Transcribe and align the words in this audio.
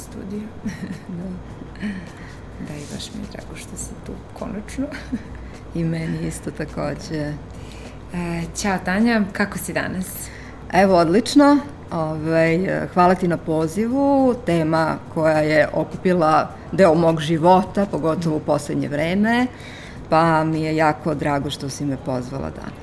studiju. 0.00 0.48
da. 1.18 1.24
da, 2.68 2.74
i 2.74 2.84
baš 2.94 3.14
mi 3.14 3.20
je 3.20 3.26
drago 3.32 3.56
što 3.56 3.76
si 3.76 3.90
tu, 4.06 4.12
konačno. 4.38 4.86
I 5.74 5.84
meni 5.84 6.26
isto 6.26 6.50
takođe. 6.50 7.32
E, 8.14 8.42
ćao 8.56 8.78
Tanja, 8.84 9.22
kako 9.32 9.58
si 9.58 9.72
danas? 9.72 10.06
Evo, 10.72 10.96
odlično. 10.96 11.58
Ove, 11.92 12.30
ovaj, 12.30 12.88
hvala 12.94 13.14
ti 13.14 13.28
na 13.28 13.36
pozivu. 13.36 14.34
Tema 14.46 14.96
koja 15.14 15.38
je 15.38 15.68
okupila 15.72 16.50
deo 16.72 16.94
mog 16.94 17.20
života, 17.20 17.86
pogotovo 17.86 18.36
u 18.36 18.40
poslednje 18.40 18.88
vreme, 18.88 19.46
pa 20.08 20.44
mi 20.44 20.60
je 20.60 20.76
jako 20.76 21.14
drago 21.14 21.50
što 21.50 21.68
si 21.68 21.84
me 21.84 21.96
pozvala 21.96 22.50
danas. 22.50 22.79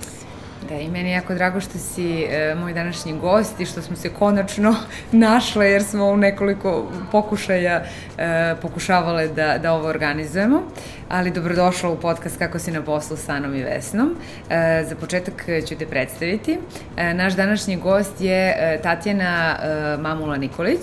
Da, 0.70 0.76
i 0.76 0.88
meni 0.88 1.09
je 1.09 1.13
jako 1.13 1.34
drago 1.34 1.62
što 1.62 1.77
si 1.77 2.23
e, 2.23 2.55
moj 2.55 2.73
današnji 2.73 3.20
gost 3.20 3.59
i 3.59 3.66
što 3.66 3.81
smo 3.81 3.95
se 3.95 4.09
konačno 4.09 4.76
našle 5.12 5.71
jer 5.71 5.84
smo 5.84 6.05
u 6.05 6.17
nekoliko 6.17 6.91
pokušaja 7.12 7.84
e, 8.17 8.55
pokušavale 8.62 9.27
da, 9.27 9.57
da 9.57 9.73
ovo 9.73 9.88
organizujemo. 9.88 10.63
Ali 11.09 11.31
dobrodošla 11.31 11.89
u 11.89 11.95
podcast 11.95 12.38
Kako 12.38 12.59
si 12.59 12.71
na 12.71 12.81
poslu 12.81 13.17
sa 13.17 13.34
Anom 13.34 13.55
i 13.55 13.63
Vesnom. 13.63 14.15
E, 14.49 14.85
za 14.89 14.95
početak 14.95 15.45
ću 15.67 15.75
te 15.75 15.85
predstaviti. 15.85 16.57
E, 16.98 17.13
naš 17.13 17.34
današnji 17.34 17.75
gost 17.75 18.21
je 18.21 18.55
e, 18.57 18.79
Tatjana 18.84 19.55
e, 19.55 19.98
Mamula 20.01 20.38
Nikolić. 20.38 20.81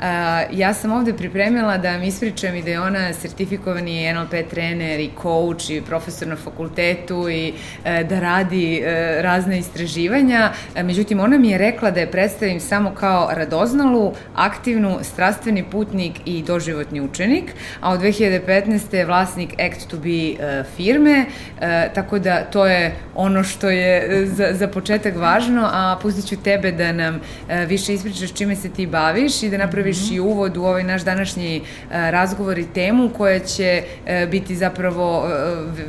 E, 0.00 0.04
ja 0.52 0.74
sam 0.74 0.92
ovde 0.92 1.12
pripremila 1.12 1.78
da 1.78 1.90
vam 1.90 2.02
ispričam 2.02 2.56
i 2.56 2.62
da 2.62 2.70
je 2.70 2.80
ona 2.80 3.12
sertifikovani 3.12 4.12
NLP 4.12 4.50
trener 4.50 5.00
i 5.00 5.10
coach 5.22 5.70
i 5.70 5.82
profesor 5.82 6.28
na 6.28 6.36
fakultetu 6.36 7.28
i 7.28 7.52
e, 7.84 8.04
da 8.04 8.20
radi 8.20 8.78
e, 8.78 9.22
razne 9.22 9.58
istraživanja, 9.58 10.52
e, 10.74 10.82
međutim 10.82 11.20
ona 11.20 11.38
mi 11.38 11.50
je 11.50 11.58
rekla 11.58 11.90
da 11.90 12.00
je 12.00 12.10
predstavim 12.10 12.60
samo 12.60 12.94
kao 12.94 13.28
radoznalu, 13.32 14.12
aktivnu, 14.34 14.98
strastveni 15.02 15.64
putnik 15.70 16.12
i 16.24 16.42
doživotni 16.42 17.00
učenik, 17.00 17.54
a 17.80 17.92
od 17.92 18.00
2015. 18.00 18.94
je 18.94 19.06
vlasnik 19.06 19.59
Act 19.66 19.88
to 19.88 19.96
be 19.96 20.08
e, 20.08 20.64
firme, 20.76 21.24
e, 21.60 21.90
tako 21.94 22.18
da 22.18 22.44
to 22.44 22.66
je 22.66 22.94
ono 23.14 23.44
što 23.44 23.70
je 23.70 24.26
za, 24.26 24.48
za 24.52 24.68
početak 24.68 25.16
važno, 25.16 25.68
a 25.72 25.98
pustit 26.02 26.28
ću 26.28 26.36
tebe 26.36 26.72
da 26.72 26.92
nam 26.92 27.20
više 27.66 27.94
ispričaš 27.94 28.32
čime 28.32 28.56
se 28.56 28.68
ti 28.68 28.86
baviš 28.86 29.42
i 29.42 29.50
da 29.50 29.56
napraviš 29.56 29.96
mm 29.96 30.04
-hmm. 30.04 30.16
i 30.16 30.20
uvod 30.20 30.56
u 30.56 30.64
ovaj 30.64 30.84
naš 30.84 31.02
današnji 31.02 31.62
razgovor 31.90 32.58
i 32.58 32.66
temu 32.66 33.10
koja 33.16 33.38
će 33.38 33.82
biti 34.30 34.56
zapravo 34.56 35.28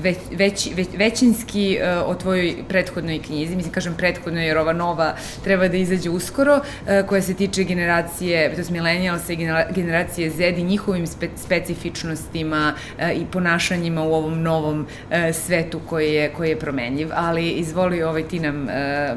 već, 0.02 0.18
već, 0.32 0.70
već, 0.76 0.88
većinski 0.98 1.80
o 2.06 2.16
tvojoj 2.16 2.56
prethodnoj 2.70 3.20
knjizi, 3.20 3.56
mislim 3.56 3.74
kažem 3.74 3.94
prethodno 3.98 4.42
jer 4.42 4.58
ova 4.58 4.74
nova 4.74 5.16
treba 5.44 5.68
da 5.68 5.78
izađe 5.78 6.10
uskoro, 6.10 6.62
koja 7.08 7.22
se 7.22 7.34
tiče 7.34 7.64
generacije, 7.64 8.56
to 8.56 8.62
je 8.62 8.66
milenijalsa 8.70 9.34
i 9.34 9.36
generacije 9.76 10.30
Z 10.30 10.50
i 10.58 10.64
njihovim 10.64 11.08
spe, 11.08 11.28
specifičnostima 11.36 12.74
i 13.16 13.26
ponašanjima 13.32 13.61
u 14.02 14.14
ovom 14.14 14.42
novom 14.42 14.86
e, 15.12 15.34
svetu 15.34 15.80
koji 15.90 16.14
je, 16.14 16.30
koji 16.34 16.50
je 16.50 16.60
promenljiv. 16.60 17.10
Ali 17.14 17.50
izvoli 17.50 18.04
ovaj, 18.04 18.24
ti 18.24 18.40
nam 18.40 18.68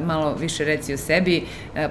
malo 0.05 0.35
više 0.39 0.65
reci 0.65 0.93
o 0.93 0.97
sebi, 0.97 1.43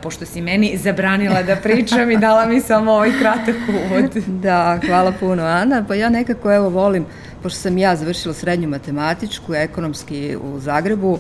pošto 0.03 0.27
si 0.27 0.41
meni 0.41 0.77
zabranila 0.77 1.43
da 1.43 1.57
pričam 1.57 2.11
i 2.11 2.17
dala 2.17 2.47
mi 2.47 2.61
samo 2.61 2.93
ovaj 2.93 3.11
kratak 3.21 3.57
uvod. 3.69 4.25
Da, 4.45 4.81
hvala 4.87 5.13
puno 5.21 5.43
Ana. 5.43 5.85
Pa 5.89 5.95
ja 5.95 6.09
nekako 6.09 6.53
evo 6.53 6.69
volim, 6.69 7.07
pošto 7.43 7.59
sam 7.59 7.79
ja 7.79 7.97
završila 7.97 8.35
srednju 8.35 8.69
matematičku, 8.69 9.55
ekonomski 9.55 10.37
u 10.37 10.59
Zagrebu, 10.59 11.19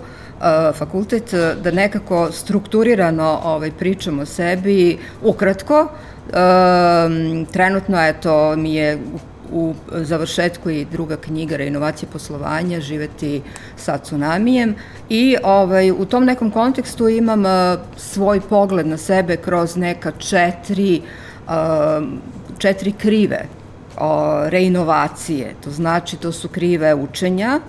fakultet, 0.74 1.34
e, 1.34 1.54
da 1.62 1.70
nekako 1.70 2.32
strukturirano 2.32 3.40
ovaj, 3.44 3.70
pričamo 3.70 4.22
o 4.22 4.26
sebi, 4.26 4.98
ukratko. 5.22 5.88
E, 6.28 6.34
trenutno, 7.52 8.06
eto, 8.06 8.56
mi 8.56 8.74
je 8.74 8.98
u 9.54 9.74
završetku 9.90 10.70
i 10.70 10.84
druga 10.84 11.16
knjiga 11.16 11.56
Reinovacije 11.56 12.08
poslovanja, 12.12 12.80
živeti 12.80 13.42
sa 13.76 13.98
tsunamijem 13.98 14.74
i 15.08 15.36
ovaj, 15.42 15.90
u 15.90 16.04
tom 16.04 16.24
nekom 16.24 16.50
kontekstu 16.50 17.08
imam 17.08 17.44
uh, 17.44 17.80
svoj 17.96 18.40
pogled 18.40 18.86
na 18.86 18.96
sebe 18.96 19.36
kroz 19.36 19.76
neka 19.76 20.10
četiri, 20.10 21.02
uh, 21.46 21.52
četiri 22.58 22.92
krive 22.92 23.44
uh, 23.44 24.02
reinovacije. 24.48 25.54
To 25.64 25.70
znači, 25.70 26.16
to 26.16 26.32
su 26.32 26.48
krive 26.48 26.94
učenja, 26.94 27.60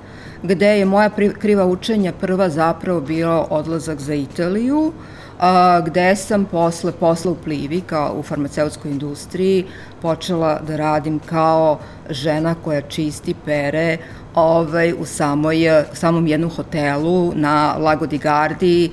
gde 0.44 0.78
je 0.80 0.86
moja 0.86 1.10
kriva 1.40 1.66
učenja 1.66 2.14
prva 2.22 2.50
zapravo 2.50 3.02
bio 3.02 3.46
odlazak 3.50 4.00
za 4.00 4.14
Italiju, 4.14 4.92
a, 5.40 5.82
gde 5.86 6.16
sam 6.16 6.46
posle 6.46 6.92
posla 6.92 7.32
u 7.32 7.36
Plivi, 7.36 7.82
kao 7.82 8.16
u 8.18 8.24
farmaceutskoj 8.24 8.92
industriji, 8.92 9.66
počela 10.02 10.60
da 10.68 10.76
radim 10.76 11.20
kao 11.20 11.80
žena 12.10 12.56
koja 12.64 12.82
čisti, 12.82 13.36
pere, 13.46 13.98
ovaj, 14.36 14.94
u 15.00 15.06
samoj, 15.06 15.58
samom 15.94 16.28
jednom 16.28 16.50
hotelu 16.50 17.32
na 17.36 17.76
Lago 17.78 18.06
di 18.06 18.18
Gardi, 18.18 18.92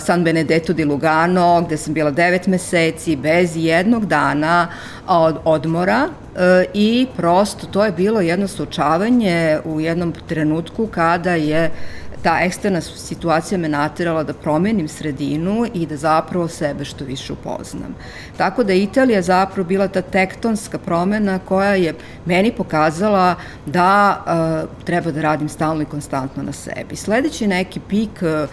San 0.00 0.24
Benedetto 0.24 0.72
di 0.72 0.84
Lugano, 0.84 1.62
gde 1.66 1.76
sam 1.76 1.94
bila 1.94 2.10
devet 2.10 2.46
meseci, 2.46 3.16
bez 3.16 3.56
jednog 3.56 4.06
dana 4.06 4.68
od 5.06 5.38
odmora 5.44 6.08
e, 6.08 6.64
i 6.74 7.06
prosto 7.16 7.66
to 7.66 7.84
je 7.84 7.92
bilo 7.92 8.20
jedno 8.20 8.48
slučavanje 8.48 9.58
u 9.64 9.80
jednom 9.80 10.12
trenutku 10.28 10.86
kada 10.86 11.34
je 11.34 11.70
ta 12.24 12.38
eksterna 12.40 12.80
situacija 12.80 13.58
me 13.58 13.68
naterala 13.68 14.22
da 14.24 14.32
promenim 14.32 14.88
sredinu 14.88 15.66
i 15.74 15.86
da 15.86 15.96
zapravo 15.96 16.48
sebe 16.48 16.84
što 16.84 17.04
više 17.04 17.32
upoznam. 17.32 17.94
Tako 18.36 18.64
da 18.64 18.72
Italija 18.72 19.22
zapravo 19.22 19.68
bila 19.68 19.88
ta 19.88 20.02
tektonska 20.02 20.78
promena 20.78 21.38
koja 21.38 21.74
je 21.74 21.94
meni 22.24 22.52
pokazala 22.52 23.34
da 23.66 24.24
uh, 24.24 24.84
treba 24.84 25.10
da 25.10 25.22
radim 25.22 25.48
stalno 25.48 25.82
i 25.82 25.90
konstantno 25.90 26.42
na 26.42 26.52
sebi. 26.52 26.96
Sledeći 26.96 27.46
neki 27.46 27.80
pik 27.88 28.22
uh, 28.22 28.48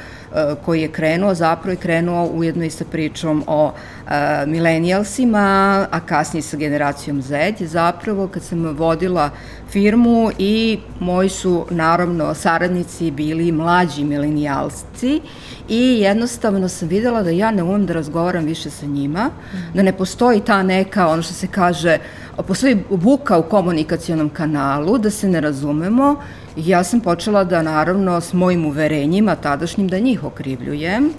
koji 0.66 0.81
je 0.81 0.92
krenuo, 0.92 1.36
zapravo 1.36 1.72
je 1.72 1.75
krenuo 1.75 2.25
ujedno 2.25 2.66
i 2.66 2.69
sa 2.69 2.86
pričom 2.92 3.44
o 3.47 3.66
uh, 3.66 4.12
milenijalsima, 4.46 5.88
a 5.92 6.00
kasnije 6.00 6.44
sa 6.44 6.58
generacijom 6.58 7.22
Z, 7.22 7.53
zapravo 7.59 8.28
kad 8.28 8.44
sam 8.44 8.78
vodila 8.78 9.30
firmu 9.69 10.31
i 10.38 10.80
moji 11.00 11.30
su 11.30 11.66
naravno 11.69 12.34
saradnici 12.34 13.12
bili 13.12 13.52
mlađi 13.52 14.03
milenijalci 14.03 15.22
i 15.69 16.00
jednostavno 16.00 16.69
sam 16.69 16.88
videla 16.88 17.24
da 17.24 17.30
ja 17.30 17.52
ne 17.52 17.63
umem 17.63 17.86
da 17.86 17.94
razgovaram 17.94 18.46
više 18.46 18.69
sa 18.69 18.86
njima, 18.86 19.30
da 19.74 19.84
ne 19.84 19.94
postoji 19.94 20.40
ta 20.40 20.63
neka, 20.63 21.08
ono 21.08 21.22
što 21.22 21.34
se 21.34 21.48
kaže, 21.48 21.98
postoji 22.38 22.84
buka 22.90 23.38
u 23.38 23.44
komunikacionom 23.44 24.30
kanalu, 24.30 24.97
da 24.97 25.09
se 25.09 25.30
ne 25.30 25.42
razumemo. 25.42 26.16
Ja 26.56 26.84
sam 26.84 27.00
počela 27.00 27.44
da 27.44 27.62
naravno 27.62 28.22
s 28.22 28.34
mojim 28.34 28.66
uverenjima 28.66 29.36
tadašnjim 29.36 29.88
da 29.88 30.00
njih 30.00 30.24
okrivljujem, 30.24 31.09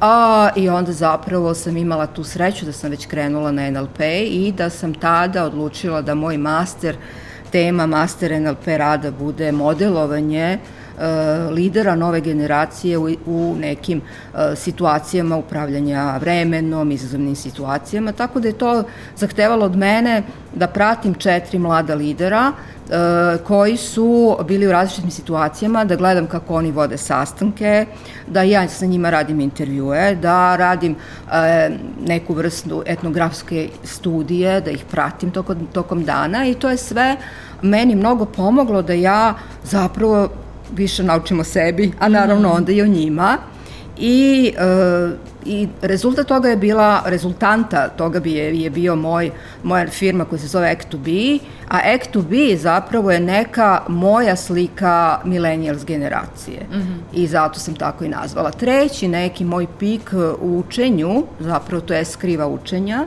A, 0.00 0.48
I 0.56 0.68
onda 0.68 0.92
zapravo 0.92 1.54
sam 1.54 1.76
imala 1.76 2.06
tu 2.06 2.24
sreću 2.24 2.64
da 2.66 2.72
sam 2.72 2.90
već 2.90 3.06
krenula 3.06 3.52
na 3.52 3.70
NLP 3.70 4.00
i 4.24 4.52
da 4.56 4.70
sam 4.70 4.94
tada 4.94 5.44
odlučila 5.44 6.02
da 6.02 6.14
moj 6.14 6.38
master, 6.38 6.96
tema 7.52 7.86
master 7.86 8.40
NLP 8.40 8.66
rada 8.66 9.10
bude 9.10 9.52
modelovanje 9.52 10.58
uh, 10.62 10.79
lidera 11.50 11.94
nove 11.94 12.20
generacije 12.20 12.98
u, 12.98 13.08
u 13.26 13.56
nekim 13.58 14.00
e, 14.00 14.56
situacijama 14.56 15.36
upravljanja 15.36 16.16
vremenom, 16.20 16.90
izazovnim 16.90 17.36
situacijama, 17.36 18.12
tako 18.12 18.40
da 18.40 18.48
je 18.48 18.58
to 18.58 18.84
zahtevalo 19.16 19.66
od 19.66 19.76
mene 19.76 20.22
da 20.54 20.66
pratim 20.66 21.14
četiri 21.14 21.58
mlada 21.58 21.94
lidera 21.94 22.52
e, 22.52 22.92
koji 23.44 23.76
su 23.76 24.36
bili 24.44 24.66
u 24.66 24.72
različitim 24.72 25.10
situacijama, 25.10 25.84
da 25.84 25.96
gledam 25.96 26.26
kako 26.26 26.54
oni 26.54 26.72
vode 26.72 26.96
sastanke, 26.96 27.86
da 28.26 28.42
ja 28.42 28.68
sa 28.68 28.86
njima 28.86 29.10
radim 29.10 29.40
intervjue, 29.40 30.14
da 30.14 30.56
radim 30.56 30.96
neku 32.06 32.34
vrstu 32.34 32.82
etnografske 32.86 33.68
studije, 33.84 34.60
da 34.60 34.70
ih 34.70 34.84
pratim 34.90 35.30
tokom, 35.30 35.66
tokom 35.72 36.04
dana 36.04 36.46
i 36.46 36.54
to 36.54 36.70
je 36.70 36.76
sve 36.76 37.16
meni 37.62 37.94
mnogo 37.94 38.24
pomoglo 38.24 38.82
da 38.82 38.92
ja 38.92 39.34
zapravo 39.64 40.28
više 40.76 41.02
naučimo 41.02 41.44
sebi, 41.44 41.92
a 41.98 42.08
naravno 42.08 42.48
mhm. 42.48 42.56
onda 42.56 42.72
i 42.72 42.82
o 42.82 42.86
njima. 42.86 43.38
I, 44.00 44.52
e, 44.58 45.10
i 45.44 45.68
rezultat 45.82 46.26
toga 46.26 46.48
je 46.48 46.56
bila, 46.56 47.02
rezultanta 47.06 47.88
toga 47.88 48.20
bi 48.20 48.32
je, 48.32 48.60
je 48.60 48.70
bio 48.70 48.96
moj, 48.96 49.30
moja 49.62 49.86
firma 49.88 50.24
koja 50.24 50.38
se 50.38 50.46
zove 50.46 50.70
Act 50.70 50.88
to 50.88 50.98
Be, 50.98 51.38
a 51.68 51.78
Act 51.94 52.10
to 52.10 52.22
Be 52.22 52.56
zapravo 52.56 53.10
je 53.10 53.20
neka 53.20 53.82
moja 53.88 54.36
slika 54.36 55.20
millennials 55.24 55.84
generacije. 55.84 56.60
Mm 56.70 56.76
-hmm. 56.76 56.98
I 57.12 57.26
zato 57.26 57.60
sam 57.60 57.74
tako 57.74 58.04
i 58.04 58.08
nazvala. 58.08 58.50
Treći 58.50 59.08
neki 59.08 59.44
moj 59.44 59.66
pik 59.78 60.12
u 60.40 60.58
učenju, 60.58 61.24
zapravo 61.40 61.80
to 61.80 61.94
je 61.94 62.04
skriva 62.04 62.46
učenja, 62.46 63.04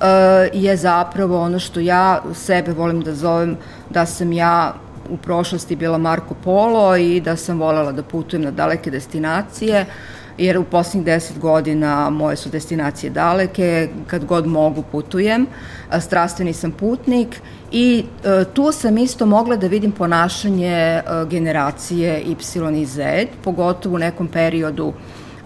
e, 0.00 0.06
je 0.52 0.76
zapravo 0.76 1.40
ono 1.40 1.58
što 1.58 1.80
ja 1.80 2.22
sebe 2.34 2.72
volim 2.72 3.00
da 3.00 3.14
zovem 3.14 3.56
da 3.90 4.06
sam 4.06 4.32
ja 4.32 4.74
u 5.10 5.16
prošlosti 5.16 5.76
bila 5.76 5.98
Marko 5.98 6.34
Polo 6.34 6.96
i 6.96 7.20
da 7.20 7.36
sam 7.36 7.58
volela 7.58 7.92
da 7.92 8.02
putujem 8.02 8.42
na 8.42 8.50
daleke 8.50 8.90
destinacije 8.90 9.86
jer 10.38 10.58
u 10.58 10.64
posljednjih 10.64 11.04
deset 11.04 11.38
godina 11.38 12.10
moje 12.10 12.36
su 12.36 12.48
destinacije 12.48 13.10
daleke, 13.10 13.88
kad 14.06 14.24
god 14.24 14.46
mogu 14.46 14.82
putujem, 14.92 15.46
strastveni 16.00 16.52
sam 16.52 16.72
putnik 16.72 17.40
i 17.72 18.04
e, 18.24 18.44
tu 18.54 18.72
sam 18.72 18.98
isto 18.98 19.26
mogla 19.26 19.56
da 19.56 19.66
vidim 19.66 19.92
ponašanje 19.92 20.72
e, 20.72 21.02
generacije 21.30 22.20
Y 22.20 22.36
i 22.82 22.86
Z, 22.86 23.26
pogotovo 23.44 23.94
u 23.94 23.98
nekom 23.98 24.28
periodu 24.28 24.92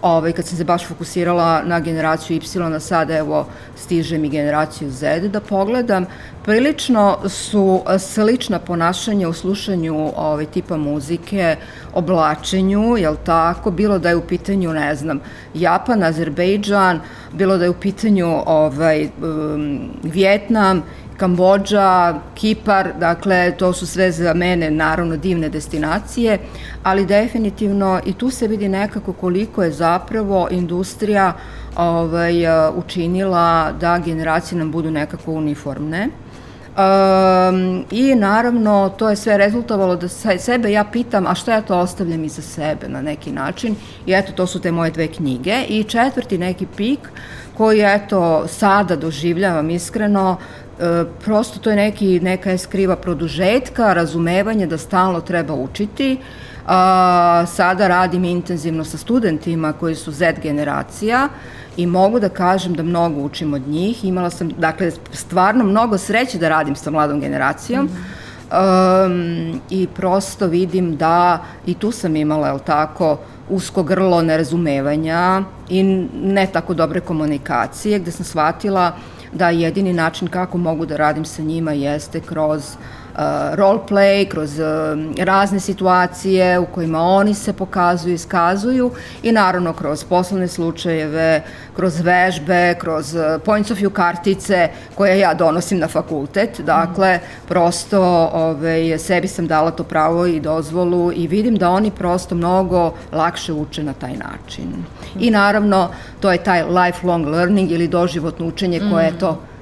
ovaj, 0.05 0.33
kad 0.33 0.47
sam 0.47 0.59
se 0.59 0.65
baš 0.65 0.87
fokusirala 0.87 1.63
na 1.65 1.81
generaciju 1.81 2.37
Y, 2.37 2.75
a 2.77 2.81
sada 2.81 3.17
evo 3.17 3.47
stiže 3.77 4.19
mi 4.19 4.29
generaciju 4.29 4.91
Z, 4.91 5.29
da 5.29 5.41
pogledam, 5.41 6.07
prilično 6.45 7.19
su 7.29 7.83
slična 7.99 8.59
ponašanja 8.59 9.29
u 9.29 9.33
slušanju 9.33 10.13
ovaj, 10.17 10.47
tipa 10.47 10.77
muzike, 10.77 11.57
oblačenju, 11.95 12.97
jel 12.97 13.17
tako, 13.25 13.71
bilo 13.71 13.99
da 13.99 14.09
je 14.09 14.17
u 14.17 14.27
pitanju, 14.27 14.73
ne 14.73 14.95
znam, 14.95 15.21
Japan, 15.55 16.03
Azerbejdžan, 16.03 17.01
bilo 17.33 17.57
da 17.57 17.65
je 17.65 17.71
u 17.71 17.81
pitanju 17.81 18.43
ovaj, 18.47 19.09
um, 19.23 19.91
Vjetnam 20.03 20.83
Kambođa, 21.17 22.15
Kipar, 22.35 22.93
dakle 22.99 23.53
to 23.59 23.73
su 23.73 23.87
sve 23.87 24.11
za 24.13 24.35
mene 24.35 24.71
naravno 24.71 25.17
divne 25.17 25.49
destinacije, 25.49 26.39
ali 26.83 27.07
definitivno 27.07 28.01
i 28.07 28.13
tu 28.13 28.31
se 28.31 28.49
vidi 28.49 28.69
nekako 28.69 29.13
koliko 29.13 29.63
je 29.63 29.71
zapravo 29.71 30.49
industrija 30.51 31.33
ovaj, 31.77 32.35
učinila 32.77 33.73
da 33.81 33.99
generacije 33.99 34.59
nam 34.59 34.73
budu 34.73 34.91
nekako 34.91 35.33
uniformne. 35.33 36.09
Um, 36.77 37.85
I 37.91 38.15
naravno 38.15 38.95
to 38.99 39.11
je 39.11 39.17
sve 39.17 39.39
rezultovalo 39.39 39.97
da 39.97 40.09
sebe 40.39 40.73
ja 40.73 40.85
pitam 40.85 41.27
a 41.27 41.35
što 41.35 41.51
ja 41.51 41.61
to 41.61 41.79
ostavljam 41.79 42.25
iza 42.25 42.43
sebe 42.43 42.89
na 42.89 43.03
neki 43.03 43.33
način 43.33 43.77
i 44.07 44.13
eto 44.13 44.33
to 44.33 44.47
su 44.47 44.61
te 44.61 44.73
moje 44.73 44.91
dve 44.91 45.07
knjige 45.07 45.65
i 45.69 45.85
četvrti 45.85 46.39
neki 46.39 46.67
pik 46.77 46.99
koji 47.57 47.81
eto 47.81 48.49
sada 48.49 48.97
doživljavam 48.97 49.71
iskreno 49.71 50.37
E, 50.81 51.05
prosto 51.25 51.59
to 51.59 51.71
je 51.71 51.77
neki, 51.77 52.21
neka 52.21 52.51
je 52.51 52.59
skriva 52.59 52.97
produžetka, 52.97 53.93
razumevanje 53.93 54.67
da 54.67 54.79
stalno 54.79 55.21
treba 55.21 55.55
učiti. 55.55 56.19
A, 56.67 57.45
sada 57.47 57.89
radim 57.89 58.25
intenzivno 58.25 58.85
sa 58.85 58.99
studentima 58.99 59.73
koji 59.73 59.95
su 59.95 60.13
Z 60.13 60.33
generacija 60.43 61.29
i 61.77 61.87
mogu 61.87 62.21
da 62.21 62.29
kažem 62.29 62.75
da 62.75 62.83
mnogo 62.83 63.21
učim 63.21 63.55
od 63.55 63.69
njih. 63.69 64.05
Imala 64.05 64.31
sam, 64.31 64.49
dakle, 64.59 64.91
stvarno 65.13 65.65
mnogo 65.65 65.99
sreće 65.99 66.39
da 66.39 66.49
radim 66.49 66.77
sa 66.77 66.91
mladom 66.91 67.21
generacijom. 67.21 67.85
Mm 67.85 67.89
-hmm. 68.51 69.07
um, 69.07 69.61
I 69.71 69.89
prosto 69.95 70.47
vidim 70.47 70.97
da 70.97 71.45
i 71.67 71.75
tu 71.75 71.91
sam 71.93 72.17
imala, 72.17 72.49
je 72.49 72.59
tako, 72.59 73.19
usko 73.51 73.83
grlo 73.83 74.23
nerazumevanja 74.23 75.43
i 75.69 75.83
ne 76.15 76.47
tako 76.53 76.75
dobre 76.75 77.01
komunikacije, 77.01 77.99
gde 77.99 78.11
sam 78.11 78.25
shvatila 78.25 78.93
da 79.33 79.51
jedini 79.51 79.93
način 79.93 80.29
kako 80.29 80.59
mogu 80.59 80.87
da 80.87 80.97
radim 80.97 81.25
sa 81.25 81.43
njima 81.43 81.73
jeste 81.73 82.21
kroz 82.21 82.65
uh, 82.65 83.04
role 83.55 83.79
play, 83.89 84.29
kroz 84.29 84.59
uh, 84.59 84.65
razne 85.25 85.61
situacije 85.61 86.59
u 86.59 86.67
kojima 86.67 87.03
oni 87.03 87.35
se 87.35 87.53
pokazuju, 87.53 88.15
iskazuju 88.15 88.91
i 89.23 89.33
naravno 89.33 89.73
kroz 89.73 90.05
poslovne 90.05 90.49
slučajeve, 90.49 91.43
kroz 91.77 92.01
vežbe, 92.01 92.75
kroz 92.79 93.15
uh, 93.15 93.23
points 93.45 93.71
of 93.71 93.79
view 93.79 93.91
kartice 93.91 94.69
koje 94.95 95.19
ja 95.19 95.35
donosim 95.35 95.79
na 95.79 95.89
fakultet. 95.89 96.61
Dakle, 96.61 97.21
prosto 97.49 98.31
ove, 98.33 98.99
sebi 98.99 99.29
sam 99.29 99.47
dala 99.47 99.71
to 99.71 99.85
pravo 99.85 100.27
i 100.27 100.41
dozvolu 100.41 101.13
i 101.15 101.27
vidim 101.27 101.57
da 101.57 101.71
oni 101.71 101.91
prosto 101.91 102.35
mnogo 102.35 102.95
lakše 103.13 103.53
uče 103.53 103.83
na 103.83 103.93
taj 103.93 104.13
način. 104.17 104.85
I 105.21 105.31
naravno, 105.31 105.89
to 106.21 106.33
je 106.33 106.45
taj 106.45 106.63
lifelong 106.63 107.27
learning 107.27 107.71
ili 107.71 107.89
doživotno 107.89 108.47
učenje 108.47 108.81
koje 108.91 109.05
je 109.05 109.19
to 109.19 109.33
mm 109.33 109.54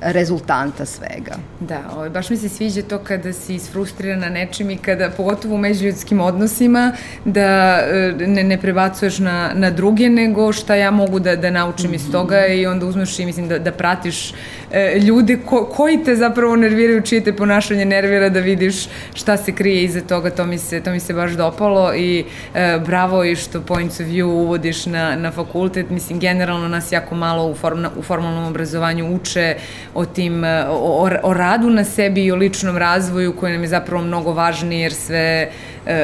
rezultanta 0.00 0.84
svega. 0.86 1.36
Da, 1.60 1.80
ovaj, 1.94 2.10
baš 2.10 2.30
mi 2.30 2.36
se 2.36 2.48
sviđa 2.48 2.82
to 2.82 2.98
kada 2.98 3.32
si 3.32 3.54
isfrustrirana 3.54 4.28
nečim 4.28 4.70
i 4.70 4.76
kada, 4.76 5.10
pogotovo 5.10 5.54
u 5.54 5.58
međuljudskim 5.58 6.20
odnosima, 6.20 6.92
da 7.24 7.78
e, 7.80 8.14
ne, 8.26 8.44
ne 8.44 8.60
prebacuješ 8.60 9.18
na, 9.18 9.50
na 9.54 9.70
druge, 9.70 10.08
nego 10.08 10.52
šta 10.52 10.74
ja 10.74 10.90
mogu 10.90 11.18
da, 11.18 11.36
da 11.36 11.50
naučim 11.50 11.90
mm 11.90 11.92
-hmm. 11.92 11.96
iz 11.96 12.12
toga 12.12 12.46
i 12.46 12.66
onda 12.66 12.86
uzmeš 12.86 13.18
i 13.18 13.26
mislim 13.26 13.48
da, 13.48 13.58
da 13.58 13.72
pratiš 13.72 14.32
e, 14.72 14.98
ljude 14.98 15.38
ko, 15.46 15.64
koji 15.64 16.04
te 16.04 16.16
zapravo 16.16 16.56
nerviraju, 16.56 17.02
čije 17.02 17.24
te 17.24 17.36
ponašanje 17.36 17.84
nervira, 17.84 18.28
da 18.28 18.40
vidiš 18.40 18.86
šta 19.14 19.36
se 19.36 19.52
krije 19.52 19.84
iza 19.84 20.00
toga, 20.00 20.30
to 20.30 20.46
mi 20.46 20.58
se, 20.58 20.80
to 20.80 20.90
mi 20.90 21.00
se 21.00 21.14
baš 21.14 21.32
dopalo 21.32 21.94
i 21.94 22.24
e, 22.54 22.78
bravo 22.86 23.24
i 23.24 23.36
što 23.36 23.60
points 23.60 24.00
of 24.00 24.06
view 24.06 24.24
uvodiš 24.24 24.86
na, 24.86 25.16
na 25.16 25.30
fakultet, 25.30 25.90
mislim, 25.90 26.18
generalno 26.20 26.68
nas 26.68 26.92
jako 26.92 27.14
malo 27.14 27.46
u, 27.46 27.54
form, 27.54 27.84
u 27.96 28.02
formalnom 28.02 28.44
obrazovanju 28.44 29.14
uče 29.14 29.56
o 29.94 30.04
tim, 30.04 30.44
e, 30.44 30.64
o, 30.68 31.10
o 31.22 31.34
radu 31.34 31.70
na 31.70 31.84
sebi 31.84 32.24
i 32.24 32.32
o 32.32 32.36
ličnom 32.36 32.76
razvoju 32.76 33.36
koji 33.36 33.52
nam 33.52 33.62
je 33.62 33.68
zapravo 33.68 34.02
mnogo 34.04 34.32
važniji 34.32 34.80
jer 34.80 34.92
sve 34.92 35.50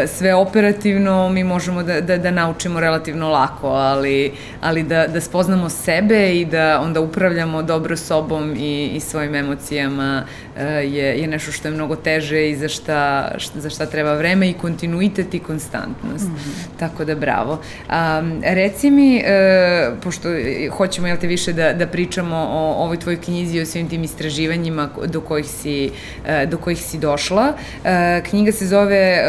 sve 0.07 0.35
operativno 0.35 1.29
mi 1.29 1.45
možemo 1.45 1.83
da, 1.83 2.01
da, 2.01 2.19
da 2.19 2.31
naučimo 2.31 2.81
relativno 2.81 3.31
lako, 3.31 3.69
ali, 3.69 4.33
ali 4.61 4.83
da, 4.83 5.07
da 5.07 5.21
spoznamo 5.21 5.69
sebe 5.69 6.35
i 6.35 6.45
da 6.45 6.81
onda 6.81 7.01
upravljamo 7.01 7.63
dobro 7.63 7.97
sobom 7.97 8.55
i, 8.57 8.91
i 8.95 9.01
svojim 9.01 9.35
emocijama 9.35 10.25
e, 10.57 10.65
je, 10.65 11.21
je 11.21 11.27
nešto 11.27 11.53
što 11.53 11.69
je 11.69 11.75
mnogo 11.75 11.97
teže 11.97 12.51
i 12.51 12.57
za 12.57 12.69
šta, 12.69 13.31
za 13.55 13.71
šta 13.71 13.87
treba 13.87 14.15
vreme 14.15 14.51
i 14.51 14.53
kontinuitet 14.53 15.35
i 15.35 15.39
konstantnost. 15.39 16.29
Mm 16.29 16.35
-hmm. 16.35 16.79
Tako 16.79 17.05
da 17.05 17.15
bravo. 17.15 17.61
A, 17.89 18.23
reci 18.43 18.91
mi, 18.91 19.17
e, 19.17 19.91
pošto 20.03 20.29
hoćemo 20.77 21.07
jel 21.07 21.17
te 21.17 21.27
više 21.27 21.53
da, 21.53 21.73
da 21.73 21.87
pričamo 21.87 22.37
o 22.37 22.85
ovoj 22.85 22.97
tvojoj 22.97 23.21
knjizi, 23.21 23.61
o 23.61 23.67
svim 23.67 23.89
tim 23.89 24.05
istraživanjima 24.05 24.89
do 25.07 25.21
kojih 25.21 25.47
si, 25.47 25.91
do 26.47 26.59
kojih 26.59 26.83
si 26.83 26.99
došla. 26.99 27.53
Knjiga 28.31 28.53
se 28.53 28.67
zove 28.67 29.25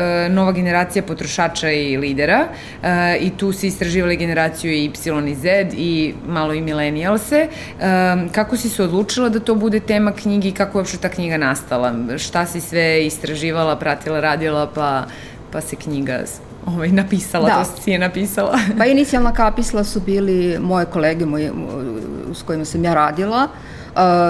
Nova 0.46 0.56
generacija 0.56 1.04
potrošača 1.04 1.72
i 1.72 1.98
lidera 1.98 2.48
uh, 2.48 2.88
i 3.20 3.32
tu 3.38 3.52
se 3.52 3.68
istraživali 3.68 4.18
generaciju 4.18 4.72
Y 4.72 4.92
i 5.28 5.36
Z 5.36 5.68
i 5.74 6.14
malo 6.28 6.54
i 6.54 6.62
milenijalse. 6.62 7.48
Um, 7.48 8.30
kako 8.30 8.58
si 8.58 8.70
se 8.70 8.84
odlučila 8.84 9.30
da 9.30 9.40
to 9.40 9.56
bude 9.56 9.80
tema 9.80 10.12
knjigi 10.12 10.50
i 10.50 10.52
kako 10.52 10.78
je 10.78 10.82
uopšte 10.82 10.98
ta 10.98 11.10
knjiga 11.10 11.38
nastala? 11.38 11.94
Šta 12.18 12.46
si 12.46 12.62
sve 12.62 13.06
istraživala, 13.06 13.76
pratila, 13.76 14.20
radila, 14.20 14.70
pa, 14.76 15.06
pa 15.52 15.62
se 15.62 15.76
knjiga 15.76 16.20
ovaj, 16.66 16.90
napisala, 16.90 17.50
da. 17.50 17.64
to 17.64 17.82
si 17.82 17.92
je 17.92 18.00
napisala. 18.00 18.60
pa 18.78 18.86
inicijalna 18.86 19.34
kapisla 19.34 19.84
su 19.84 20.00
bili 20.00 20.60
moje 20.60 20.86
kolege 20.86 21.26
moje, 21.26 21.52
s 22.34 22.42
kojima 22.42 22.66
sam 22.66 22.84
ja 22.84 22.94
radila, 22.94 23.44
uh, 23.44 23.75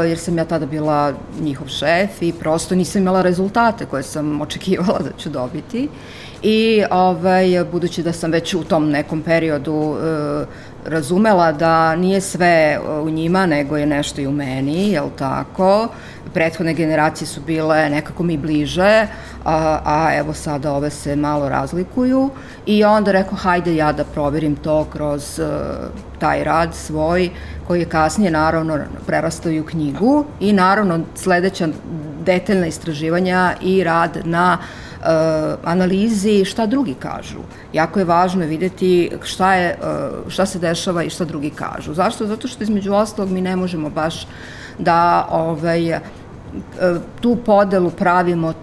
jer 0.08 0.18
sam 0.20 0.38
ja 0.38 0.46
tada 0.46 0.66
bila 0.66 1.14
njihov 1.42 1.68
šef 1.68 2.22
i 2.22 2.34
prosto 2.34 2.76
nisam 2.76 3.02
imala 3.02 3.22
rezultate 3.22 3.86
koje 3.86 4.04
sam 4.04 4.42
očekivala 4.42 5.00
da 5.00 5.10
ću 5.18 5.30
dobiti. 5.30 5.90
I 6.48 6.84
ovaj, 6.92 7.64
budući 7.72 8.04
da 8.04 8.14
sam 8.14 8.32
već 8.32 8.54
u 8.54 8.64
tom 8.64 8.90
nekom 8.90 9.22
periodu 9.22 9.74
uh, 9.74 9.98
razumela 10.86 11.52
da 11.52 11.96
nije 11.96 12.22
sve 12.22 12.80
u 13.04 13.10
njima, 13.10 13.46
nego 13.46 13.78
je 13.78 13.86
nešto 13.86 14.22
i 14.22 14.28
u 14.28 14.32
meni, 14.32 14.92
jel 14.92 15.10
tako? 15.18 15.88
Prethodne 16.34 16.74
generacije 16.74 17.28
su 17.28 17.42
bile 17.42 17.90
nekako 17.90 18.24
mi 18.24 18.38
bliže, 18.38 19.08
a, 19.44 19.80
a 19.86 20.18
evo 20.18 20.34
sada 20.34 20.74
ove 20.74 20.90
se 20.90 21.16
malo 21.16 21.50
razlikuju 21.50 22.30
i 22.66 22.84
onda 22.84 23.12
rekao 23.12 23.38
hajde 23.38 23.76
ja 23.76 23.92
da 23.92 24.04
proverim 24.04 24.56
to 24.56 24.86
kroz 24.92 25.40
uh, 25.40 25.48
taj 26.20 26.44
rad 26.44 26.76
svoj 26.76 27.30
koji 27.68 27.80
je 27.80 27.90
kasnije 27.90 28.32
naravno 28.32 28.80
prerastao 29.08 29.52
i 29.52 29.60
u 29.60 29.66
knjigu 29.66 30.26
i 30.40 30.54
naravno 30.54 31.00
sledeća 31.16 31.68
detaljna 32.26 32.68
istraživanja 32.68 33.54
i 33.62 33.84
rad 33.84 34.18
na 34.24 34.58
uh, 34.60 34.85
analizi 35.64 36.46
šta 36.46 36.66
drugi 36.66 36.94
kažu. 36.94 37.40
Jako 37.74 38.00
je 38.00 38.06
važno 38.06 38.46
videti 38.46 39.12
šta, 39.24 39.54
je, 39.54 39.78
uh, 39.82 40.32
šta 40.32 40.46
se 40.46 40.60
dešava 40.60 41.04
i 41.04 41.10
šta 41.10 41.26
drugi 41.26 41.50
kažu. 41.50 41.94
Zašto? 41.94 42.28
Zato 42.28 42.48
što 42.48 42.64
između 42.64 42.94
ostalog 42.94 43.32
mi 43.32 43.42
ne 43.42 43.56
možemo 43.56 43.90
baš 43.90 44.28
da 44.80 45.28
ovaj, 45.32 46.00
tu 47.22 47.38
podelu 47.46 47.92
pravimo 47.92 48.54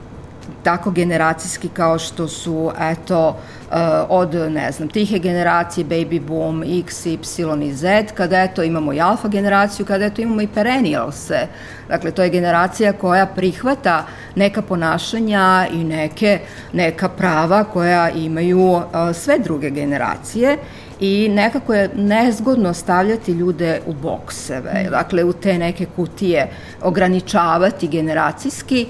tako 0.63 0.91
generacijski 0.91 1.69
kao 1.69 1.99
što 1.99 2.29
su, 2.29 2.73
eto, 2.81 3.37
eh, 3.73 3.77
od, 4.09 4.35
ne 4.35 4.73
znam, 4.73 4.89
tihe 4.89 5.19
generacije, 5.19 5.87
baby 5.87 6.21
boom, 6.21 6.63
X, 6.63 7.07
Y 7.07 7.17
i 7.63 7.73
Z, 7.73 8.05
kada, 8.15 8.43
eto, 8.43 8.63
imamo 8.63 8.93
i 8.93 9.01
alfa 9.01 9.29
generaciju, 9.29 9.87
kada, 9.87 10.05
eto, 10.05 10.23
imamo 10.23 10.43
i 10.43 10.47
perennialse. 10.47 11.47
Dakle, 11.89 12.11
to 12.11 12.23
je 12.23 12.31
generacija 12.31 12.93
koja 12.93 13.27
prihvata 13.27 14.07
neka 14.35 14.63
ponašanja 14.63 15.67
i 15.73 15.85
neke, 15.85 16.41
neka 16.73 17.09
prava 17.09 17.65
koja 17.65 18.11
imaju 18.11 18.77
eh, 18.77 19.15
sve 19.15 19.39
druge 19.39 19.71
generacije 19.71 20.59
i 21.03 21.29
nekako 21.29 21.75
je 21.75 21.91
nezgodno 21.97 22.75
stavljati 22.75 23.33
ljude 23.33 23.81
u 23.87 23.93
bokseve, 23.93 24.87
dakle 24.91 25.25
u 25.25 25.33
te 25.33 25.59
neke 25.59 25.87
kutije, 25.97 26.51
ograničavati 26.83 27.89
generacijski 27.89 28.87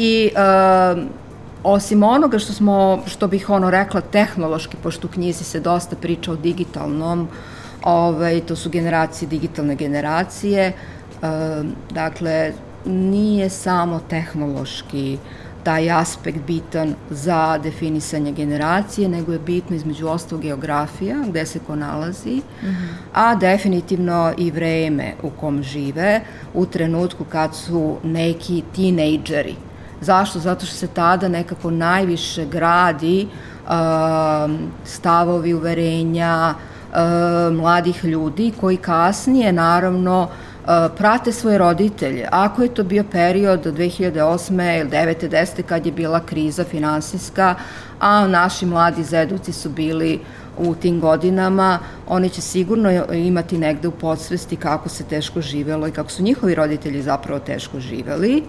i 0.00 0.30
uh, 0.32 1.02
osim 1.62 2.02
onoga 2.02 2.38
što 2.38 2.52
smo, 2.52 3.02
što 3.06 3.28
bih 3.28 3.50
ono 3.50 3.70
rekla 3.70 4.00
tehnološki, 4.00 4.76
pošto 4.82 5.06
u 5.06 5.10
knjizi 5.10 5.44
se 5.44 5.60
dosta 5.60 5.96
priča 5.96 6.32
o 6.32 6.36
digitalnom, 6.36 7.28
ovaj, 7.82 8.40
to 8.40 8.56
su 8.56 8.70
generacije, 8.70 9.28
digitalne 9.28 9.74
generacije, 9.74 10.62
e, 10.62 10.72
dakle, 11.90 12.52
nije 12.84 13.50
samo 13.50 14.00
tehnološki 14.08 15.18
taj 15.62 15.90
aspekt 15.90 16.38
bitan 16.46 16.94
za 17.10 17.58
definisanje 17.58 18.32
generacije, 18.32 19.08
nego 19.08 19.32
je 19.32 19.38
bitno 19.38 19.76
između 19.76 20.08
ostalog 20.08 20.42
geografija, 20.42 21.16
gde 21.28 21.46
se 21.46 21.58
ko 21.66 21.76
nalazi, 21.76 22.36
mm 22.36 22.66
-hmm. 22.66 22.88
a 23.12 23.34
definitivno 23.34 24.32
i 24.38 24.50
vreme 24.50 25.12
u 25.22 25.30
kom 25.30 25.62
žive, 25.62 26.20
u 26.54 26.66
trenutku 26.66 27.24
kad 27.24 27.54
su 27.54 27.96
neki 28.02 28.62
tinejdžeri. 28.74 29.69
Zašto? 30.00 30.38
Zato 30.38 30.66
što 30.66 30.76
se 30.76 30.86
tada 30.86 31.28
nekako 31.28 31.70
najviše 31.70 32.46
gradi 32.46 33.28
uh, 33.64 33.70
stavovi, 34.84 35.54
uverenja 35.54 36.54
uh, 36.54 37.56
mladih 37.56 38.04
ljudi 38.04 38.52
koji 38.60 38.76
kasnije 38.76 39.52
naravno 39.52 40.28
prate 40.96 41.32
svoje 41.32 41.58
roditelje. 41.58 42.28
Ako 42.30 42.62
je 42.62 42.74
to 42.74 42.84
bio 42.84 43.04
period 43.04 43.66
2008. 43.66 44.80
ili 44.80 44.90
9. 44.90 45.28
10. 45.28 45.62
kad 45.62 45.86
je 45.86 45.92
bila 45.92 46.20
kriza 46.20 46.64
finansijska, 46.64 47.54
a 48.00 48.26
naši 48.26 48.66
mladi 48.66 49.04
zeduci 49.04 49.52
su 49.52 49.70
bili 49.70 50.20
u 50.58 50.74
tim 50.74 51.00
godinama, 51.00 51.78
oni 52.08 52.28
će 52.28 52.40
sigurno 52.40 52.90
imati 53.14 53.58
negde 53.58 53.88
u 53.88 53.90
podsvesti 53.90 54.56
kako 54.56 54.88
se 54.88 55.04
teško 55.04 55.40
živelo 55.40 55.88
i 55.88 55.92
kako 55.92 56.10
su 56.10 56.22
njihovi 56.22 56.54
roditelji 56.54 57.02
zapravo 57.02 57.40
teško 57.40 57.80
živeli. 57.80 58.42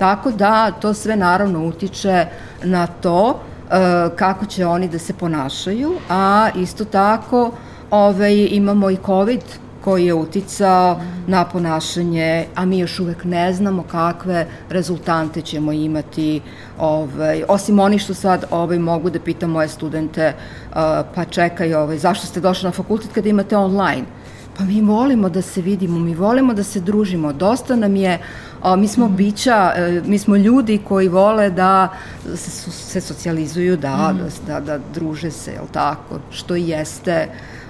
Tako 0.00 0.30
da 0.30 0.70
to 0.70 0.94
sve 0.94 1.16
naravno 1.16 1.66
utiče 1.66 2.26
na 2.64 2.86
to 2.86 3.40
kako 4.16 4.46
će 4.46 4.66
oni 4.66 4.88
da 4.88 4.98
se 4.98 5.12
ponašaju, 5.12 5.92
a 6.08 6.48
isto 6.56 6.84
tako 6.84 7.50
ovaj, 7.90 8.48
imamo 8.50 8.90
i 8.90 8.96
COVID 9.06 9.42
koji 9.84 10.06
je 10.06 10.14
uticao 10.14 11.00
na 11.26 11.44
ponašanje, 11.44 12.46
a 12.54 12.64
mi 12.64 12.78
još 12.78 13.00
uvek 13.00 13.24
ne 13.24 13.52
znamo 13.52 13.82
kakve 13.82 14.46
rezultante 14.68 15.42
ćemo 15.42 15.72
imati, 15.72 16.40
ovaj, 16.78 17.42
osim 17.48 17.78
oni 17.78 17.98
što 17.98 18.14
sad 18.14 18.44
ovaj, 18.50 18.78
mogu 18.78 19.10
da 19.10 19.20
pitam 19.20 19.50
moje 19.50 19.68
studente, 19.68 20.32
uh, 20.34 20.76
pa 21.14 21.24
čekaj, 21.24 21.74
ovaj, 21.74 21.98
zašto 21.98 22.26
ste 22.26 22.40
došli 22.40 22.66
na 22.66 22.72
fakultet 22.72 23.12
kada 23.12 23.28
imate 23.28 23.56
online? 23.56 24.04
Pa 24.58 24.64
mi 24.64 24.80
volimo 24.80 25.28
da 25.28 25.42
se 25.42 25.62
vidimo, 25.62 25.98
mi 25.98 26.14
volimo 26.14 26.54
da 26.54 26.62
se 26.62 26.80
družimo, 26.80 27.32
dosta 27.32 27.76
nam 27.76 27.96
je, 27.96 28.18
a, 28.62 28.76
mi 28.76 28.88
smo 28.88 29.08
mm. 29.08 29.16
bića, 29.16 29.72
e, 29.76 30.02
mi 30.06 30.18
smo 30.18 30.36
ljudi 30.36 30.80
koji 30.88 31.08
vole 31.08 31.50
da 31.50 31.88
se, 32.36 32.70
se 32.70 33.00
socijalizuju, 33.00 33.76
da, 33.76 34.12
mm. 34.12 34.18
da, 34.46 34.52
da, 34.52 34.60
da 34.60 34.84
druže 34.94 35.30
se, 35.30 35.52
jel 35.52 35.66
tako, 35.72 36.18
što 36.30 36.56
jeste 36.56 37.28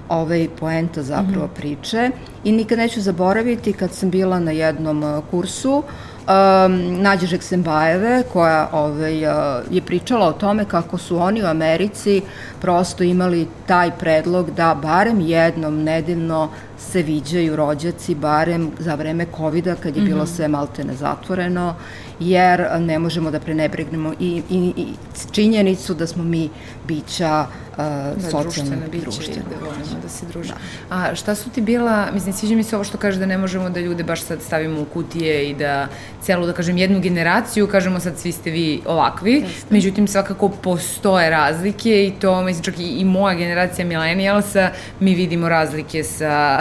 ovaj 0.09 0.49
poenta 0.61 1.03
zapravo 1.03 1.47
mm 1.47 1.51
priče 1.57 2.11
i 2.45 2.53
nikad 2.53 2.79
neću 2.79 3.01
zaboraviti 3.01 3.73
kad 3.73 3.93
sam 3.93 4.11
bila 4.11 4.41
na 4.41 4.51
jednom 4.51 5.03
uh, 5.03 5.25
kursu 5.31 5.83
um, 6.31 7.03
Nađe 7.03 7.27
Žeksembajeve 7.27 8.23
koja 8.33 8.69
ovaj, 8.73 9.27
uh, 9.27 9.33
je 9.71 9.83
pričala 9.83 10.27
o 10.27 10.33
tome 10.33 10.65
kako 10.65 10.99
su 10.99 11.19
oni 11.19 11.43
u 11.43 11.47
Americi 11.47 12.23
prosto 12.61 13.05
imali 13.05 13.49
taj 13.67 13.91
predlog 13.99 14.51
da 14.51 14.75
barem 14.83 15.21
jednom 15.21 15.83
nedeljno 15.83 16.49
se 16.79 17.03
viđaju 17.03 17.57
rođaci, 17.57 18.15
barem 18.15 18.71
za 18.79 18.95
vreme 18.95 19.27
covid 19.37 19.69
kad 19.83 19.97
je 19.97 20.03
bilo 20.03 20.25
mm 20.25 20.27
-hmm. 20.27 20.37
sve 20.37 20.49
malte 20.49 20.85
nezatvoreno 20.85 21.75
jer 22.21 22.67
ne 22.79 22.99
možemo 22.99 23.31
da 23.31 23.41
prenebregnemo 23.41 24.12
i, 24.21 24.43
i, 24.50 24.73
i 24.77 24.87
činjenicu 25.33 25.95
da 25.95 26.07
smo 26.07 26.25
mi 26.25 26.49
bića 26.89 27.47
uh, 27.71 27.77
da, 28.23 28.31
socijalne 28.31 28.89
društvene. 28.93 29.43
Da 29.50 29.67
volimo 29.67 30.03
da 30.03 30.09
se 30.09 30.27
druže. 30.27 30.53
Da. 30.89 30.97
A 30.97 31.15
šta 31.15 31.35
su 31.35 31.50
ti 31.50 31.61
bila, 31.61 32.09
mislim, 32.12 32.33
sviđa 32.33 32.55
mi 32.55 32.62
se 32.62 32.77
ovo 32.77 32.85
što 32.85 32.99
kaže 32.99 33.19
da 33.19 33.27
ne 33.27 33.39
možemo 33.39 33.71
da 33.71 33.81
ljude 33.81 34.05
baš 34.05 34.23
sad 34.23 34.43
stavimo 34.43 34.81
u 34.81 34.85
kutije 34.85 35.50
i 35.50 35.55
da 35.55 35.89
celu, 36.23 36.47
da 36.47 36.53
kažem, 36.53 36.79
jednu 36.79 37.00
generaciju, 37.00 37.67
kažemo 37.67 38.00
sad 38.00 38.19
svi 38.19 38.33
ste 38.33 38.50
vi 38.50 38.81
ovakvi, 38.87 39.33
Jeste. 39.33 39.67
međutim 39.71 40.09
svakako 40.09 40.49
postoje 40.49 41.31
razlike 41.31 42.07
i 42.07 42.12
to, 42.21 42.43
mislim, 42.43 42.65
čak 42.65 42.79
i, 42.79 42.89
i 42.89 43.05
moja 43.05 43.35
generacija 43.35 43.87
milenijalsa, 43.87 44.71
mi 45.00 45.15
vidimo 45.15 45.49
razlike 45.49 46.05
sa, 46.05 46.61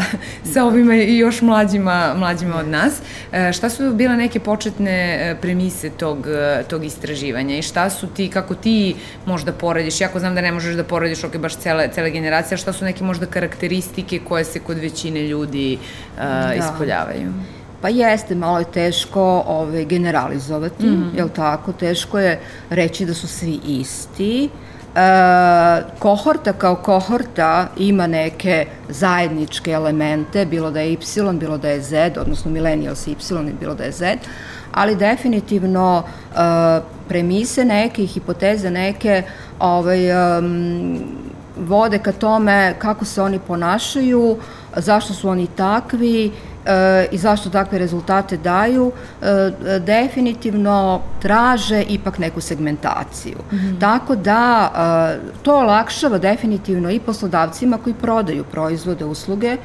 sa 0.53 0.63
ovima 0.63 0.95
i 0.95 1.17
još 1.17 1.41
mlađima, 1.41 2.13
mlađima 2.17 2.55
od 2.55 2.67
nas. 2.67 2.93
E, 3.31 3.53
šta 3.53 3.69
su 3.69 3.93
bile 3.93 4.17
neke 4.17 4.39
početne 4.39 4.91
e, 4.91 5.35
premise 5.49 5.89
tog, 5.89 6.27
e, 6.27 6.63
tog 6.69 6.85
istraživanja 6.85 7.57
i 7.57 7.61
šta 7.61 7.89
su 7.89 8.07
ti, 8.07 8.29
kako 8.29 8.55
ti 8.55 8.95
možda 9.25 9.53
porediš, 9.53 10.01
jako 10.01 10.19
znam 10.19 10.35
da 10.35 10.41
ne 10.41 10.51
možeš 10.51 10.75
da 10.75 10.83
porediš 10.83 11.23
ok, 11.23 11.37
baš 11.37 11.55
cele, 11.57 11.89
cele 11.93 12.11
generacije, 12.11 12.57
šta 12.57 12.73
su 12.73 12.85
neke 12.85 13.03
možda 13.03 13.25
karakteristike 13.25 14.19
koje 14.27 14.43
se 14.45 14.59
kod 14.59 14.77
većine 14.77 15.23
ljudi 15.27 15.77
uh, 15.77 16.21
da. 16.21 16.53
ispoljavaju? 16.53 17.33
Pa 17.81 17.89
jeste, 17.89 18.35
malo 18.35 18.59
je 18.59 18.71
teško 18.73 19.21
ove, 19.21 19.69
ovaj, 19.69 19.85
generalizovati, 19.85 20.85
mm 20.85 20.89
-hmm. 20.89 21.17
jel 21.17 21.29
tako? 21.29 21.73
Teško 21.73 22.19
je 22.19 22.39
reći 22.69 23.05
da 23.05 23.13
su 23.13 23.27
svi 23.27 23.59
isti. 23.67 24.49
E, 24.95 25.83
kohorta 25.99 26.53
kao 26.53 26.75
kohorta 26.75 27.67
ima 27.77 28.07
neke 28.07 28.65
zajedničke 28.89 29.71
elemente, 29.71 30.45
bilo 30.45 30.71
da 30.71 30.79
je 30.79 30.93
Y, 30.93 30.97
bilo 31.33 31.57
da 31.57 31.69
je 31.69 31.81
Z, 31.81 32.11
odnosno 32.17 32.51
millennials 32.51 33.07
Y, 33.07 33.15
bilo 33.59 33.75
da 33.75 33.83
je 33.83 33.91
Z, 33.91 34.17
ali 34.71 34.95
definitivno 34.95 36.03
uh, 36.31 36.37
premise 37.07 37.65
neke 37.65 38.05
hipoteze 38.05 38.71
neke 38.71 39.23
ovaj, 39.59 40.37
um, 40.37 40.99
vode 41.57 41.99
ka 41.99 42.11
tome 42.11 42.75
kako 42.79 43.05
se 43.05 43.21
oni 43.21 43.39
ponašaju, 43.39 44.37
zašto 44.75 45.13
su 45.13 45.29
oni 45.29 45.47
takvi 45.47 46.27
e, 46.27 46.31
i 47.11 47.17
zašto 47.17 47.49
takve 47.49 47.79
rezultate 47.79 48.37
daju, 48.37 48.91
e, 49.21 49.79
definitivno 49.79 51.01
traže 51.21 51.83
ipak 51.83 52.17
neku 52.19 52.41
segmentaciju. 52.41 53.37
Mm 53.51 53.55
-hmm. 53.55 53.79
Tako 53.79 54.15
da 54.15 54.71
e, 54.71 55.33
to 55.43 55.55
olakšava 55.55 56.17
definitivno 56.17 56.91
i 56.91 56.99
poslodavcima 56.99 57.77
koji 57.77 57.93
prodaju 57.93 58.43
proizvode, 58.43 59.05
usluge, 59.05 59.57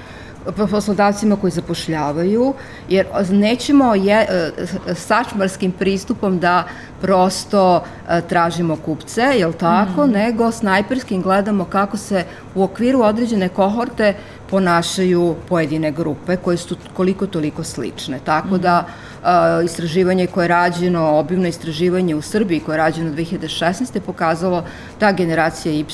poslodavcima 0.70 1.36
koji 1.36 1.50
zapošljavaju, 1.50 2.54
jer 2.88 3.06
nećemo 3.30 3.94
je, 3.94 4.26
e, 4.28 4.50
sačmarskim 4.94 5.72
pristupom 5.72 6.38
da 6.38 6.64
prosto 7.00 7.84
e, 8.08 8.20
tražimo 8.28 8.76
kupce, 8.76 9.22
jel 9.22 9.52
tako, 9.52 10.06
mm. 10.06 10.10
nego 10.10 10.52
snajperskim 10.52 11.22
gledamo 11.22 11.64
kako 11.64 11.96
se 11.96 12.24
u 12.54 12.62
okviru 12.62 13.00
određene 13.02 13.48
kohorte 13.48 14.14
ponašaju 14.50 15.34
pojedine 15.48 15.92
grupe 15.92 16.36
koje 16.36 16.56
su 16.56 16.76
koliko 16.94 17.26
toliko 17.26 17.64
slične. 17.64 18.20
Tako 18.24 18.56
mm. 18.56 18.60
da 18.60 18.84
uh, 19.22 19.64
istraživanje 19.64 20.26
koje 20.26 20.44
je 20.44 20.48
rađeno, 20.48 21.18
obimno 21.18 21.48
istraživanje 21.48 22.14
u 22.14 22.22
Srbiji 22.22 22.60
koje 22.60 22.74
je 22.74 22.78
rađeno 22.78 23.10
2016. 23.10 24.00
pokazalo 24.00 24.64
da 25.00 25.12
generacija 25.12 25.74
Y 25.74 25.84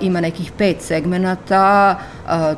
ima 0.00 0.20
nekih 0.20 0.52
pet 0.58 0.82
segmenata, 0.82 1.98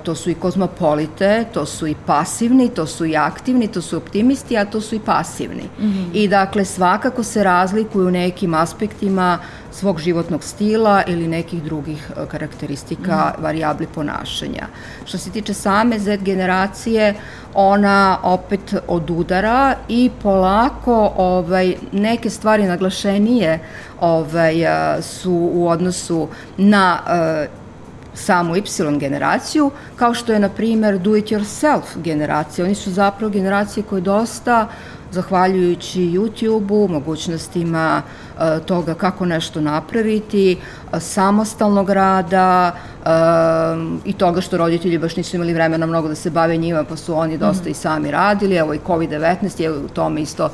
to 0.03 0.15
su 0.15 0.31
i 0.31 0.35
kozmopolite, 0.35 1.45
to 1.53 1.67
su 1.67 1.87
i 1.87 1.95
pasivni, 2.07 2.69
to 2.69 2.87
su 2.87 3.07
i 3.07 3.17
aktivni, 3.17 3.69
to 3.69 3.83
su 3.83 3.97
optimisti, 3.97 4.57
a 4.57 4.65
to 4.65 4.81
su 4.81 4.95
i 4.95 5.01
pasivni. 5.01 5.69
Mm 5.79 5.87
-hmm. 5.87 6.11
I 6.13 6.29
dakle, 6.29 6.65
svakako 6.65 7.23
se 7.23 7.45
razlikuju 7.45 8.11
nekim 8.11 8.55
aspektima 8.55 9.39
svog 9.79 10.01
životnog 10.01 10.45
stila 10.45 11.03
ili 11.07 11.29
nekih 11.29 11.63
drugih 11.63 12.11
karakteristika, 12.31 13.35
mm. 13.39 13.43
variabli 13.43 13.87
ponašanja. 13.95 14.67
Što 15.05 15.19
se 15.19 15.31
tiče 15.31 15.55
same 15.55 15.99
Z 15.99 16.17
generacije, 16.17 17.15
ona 17.55 18.19
opet 18.23 18.75
odudara 18.89 19.75
i 19.89 20.11
polako 20.23 21.13
ovaj, 21.17 21.75
neke 21.93 22.31
stvari 22.31 22.67
naglašenije 22.67 23.59
ovaj, 24.01 24.55
su 25.03 25.51
u 25.53 25.69
odnosu 25.69 26.29
na 26.57 26.99
uh, 27.07 27.69
samu 28.15 28.57
Y 28.57 28.99
generaciju, 28.99 29.71
kao 29.97 30.15
što 30.15 30.33
je, 30.33 30.39
na 30.39 30.49
primer, 30.49 30.99
do 30.99 31.17
it 31.17 31.27
yourself 31.27 31.83
generacija. 31.97 32.65
Oni 32.65 32.75
su 32.75 32.91
zapravo 32.91 33.31
generacije 33.31 33.85
koje 33.85 34.01
dosta 34.01 34.69
zahvaljujući 35.11 36.01
YouTube-u, 36.01 36.89
mogućnostima 36.89 38.03
e, 38.41 38.61
toga 38.67 38.95
kako 38.95 39.27
nešto 39.27 39.61
napraviti, 39.61 40.53
e, 40.53 41.01
samostalnog 41.01 41.91
rada 41.91 42.73
e, 43.05 43.09
i 44.05 44.13
toga 44.13 44.41
što 44.41 44.57
roditelji 44.57 44.99
baš 44.99 45.17
nisu 45.17 45.37
imali 45.37 45.55
vremena 45.55 45.87
mnogo 45.87 46.09
da 46.09 46.15
se 46.15 46.31
bave 46.31 46.57
njima, 46.57 46.85
pa 46.85 46.97
su 46.97 47.15
oni 47.15 47.39
dosta 47.39 47.69
mm. 47.69 47.71
i 47.71 47.75
sami 47.75 48.11
radili. 48.11 48.57
Evo 48.57 48.75
i 48.75 48.81
COVID-19 48.87 49.61
je 49.61 49.71
u 49.71 49.89
tome 49.89 50.21
isto 50.21 50.51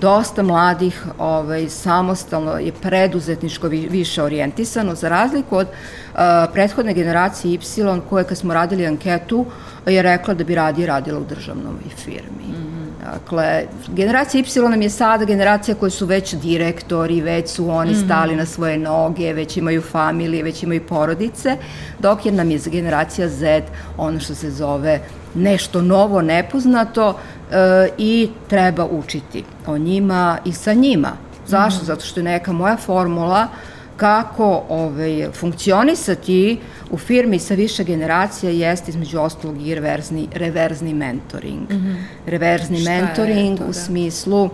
dosta 0.00 0.42
mladih 0.42 1.06
ovaj, 1.18 1.68
samostalno 1.68 2.58
je 2.58 2.72
preduzetničko 2.72 3.68
više 3.68 4.22
orijentisano, 4.22 4.94
za 4.94 5.08
razliku 5.08 5.56
od 5.56 5.66
uh, 5.66 6.20
prethodne 6.52 6.94
generacije 6.94 7.54
Y, 7.54 8.00
koje 8.10 8.24
kad 8.24 8.38
smo 8.38 8.54
radili 8.54 8.86
anketu, 8.86 9.46
je 9.86 10.02
rekla 10.02 10.34
da 10.34 10.44
bi 10.44 10.54
radije 10.54 10.86
radila 10.86 11.18
u 11.18 11.24
državnoj 11.24 11.74
firmi. 11.96 12.48
Mm. 12.48 12.71
Dakle, 13.02 13.66
generacija 13.88 14.44
Y 14.44 14.70
nam 14.70 14.82
je 14.82 14.90
sada 14.90 15.24
generacija 15.24 15.74
koji 15.74 15.90
su 15.90 16.06
već 16.06 16.34
direktori, 16.34 17.20
već 17.20 17.50
su 17.50 17.70
oni 17.70 17.92
mhm. 17.92 18.04
stali 18.04 18.36
na 18.36 18.46
svoje 18.46 18.78
noge, 18.78 19.32
već 19.32 19.56
imaju 19.56 19.82
familije, 19.82 20.42
već 20.42 20.62
imaju 20.62 20.86
porodice, 20.86 21.56
dok 21.98 22.26
je 22.26 22.32
nam 22.32 22.50
je 22.50 22.58
generacija 22.66 23.28
Z 23.28 23.62
ono 23.96 24.20
što 24.20 24.34
se 24.34 24.50
zove 24.50 25.00
nešto 25.34 25.82
novo, 25.82 26.22
nepoznato 26.22 27.18
e, 27.50 27.88
i 27.98 28.28
treba 28.48 28.86
učiti 28.86 29.44
o 29.66 29.78
njima 29.78 30.38
i 30.44 30.52
sa 30.52 30.72
njima. 30.72 31.12
Zašto? 31.46 31.82
Mm. 31.82 31.86
Zato 31.86 32.04
što 32.04 32.20
je 32.20 32.24
neka 32.24 32.52
moja 32.52 32.76
formula 32.76 33.48
kako 34.02 34.62
ovaj, 34.68 35.28
funkcionisati 35.32 36.58
u 36.90 36.98
firmi 36.98 37.38
sa 37.38 37.54
više 37.54 37.84
generacija 37.84 38.52
jeste 38.52 38.90
između 38.90 39.20
ostalog 39.20 39.66
i 39.66 39.74
reverzni, 39.74 40.28
reverzni 40.34 40.94
mentoring. 40.94 41.70
Mm 41.70 41.74
-hmm. 41.74 41.96
Reverzni 42.26 42.80
Šta 42.80 42.90
mentoring 42.90 43.58
to, 43.58 43.64
u 43.64 43.66
da? 43.66 43.72
smislu 43.72 44.50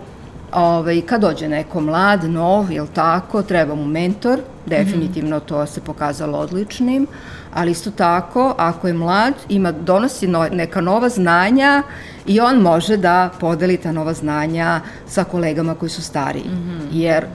ovaj, 0.53 1.01
kad 1.01 1.21
dođe 1.21 1.49
neko 1.49 1.81
mlad, 1.81 2.23
nov, 2.23 2.71
jel 2.71 2.87
tako, 2.93 3.41
treba 3.41 3.75
mu 3.75 3.85
mentor, 3.85 4.39
definitivno 4.65 5.37
mm 5.37 5.39
-hmm. 5.39 5.45
to 5.45 5.65
se 5.65 5.81
pokazalo 5.81 6.37
odličnim, 6.37 7.07
ali 7.53 7.71
isto 7.71 7.91
tako, 7.91 8.55
ako 8.57 8.87
je 8.87 8.93
mlad, 8.93 9.33
ima, 9.49 9.71
donosi 9.71 10.27
no, 10.27 10.47
neka 10.51 10.81
nova 10.81 11.09
znanja 11.09 11.83
i 12.25 12.39
on 12.39 12.61
može 12.61 12.97
da 12.97 13.29
podeli 13.39 13.77
ta 13.77 13.91
nova 13.91 14.13
znanja 14.13 14.81
sa 15.07 15.23
kolegama 15.23 15.75
koji 15.75 15.89
su 15.89 16.01
stariji. 16.01 16.45
Mm 16.45 16.69
-hmm. 16.69 16.87
Jer 16.91 17.25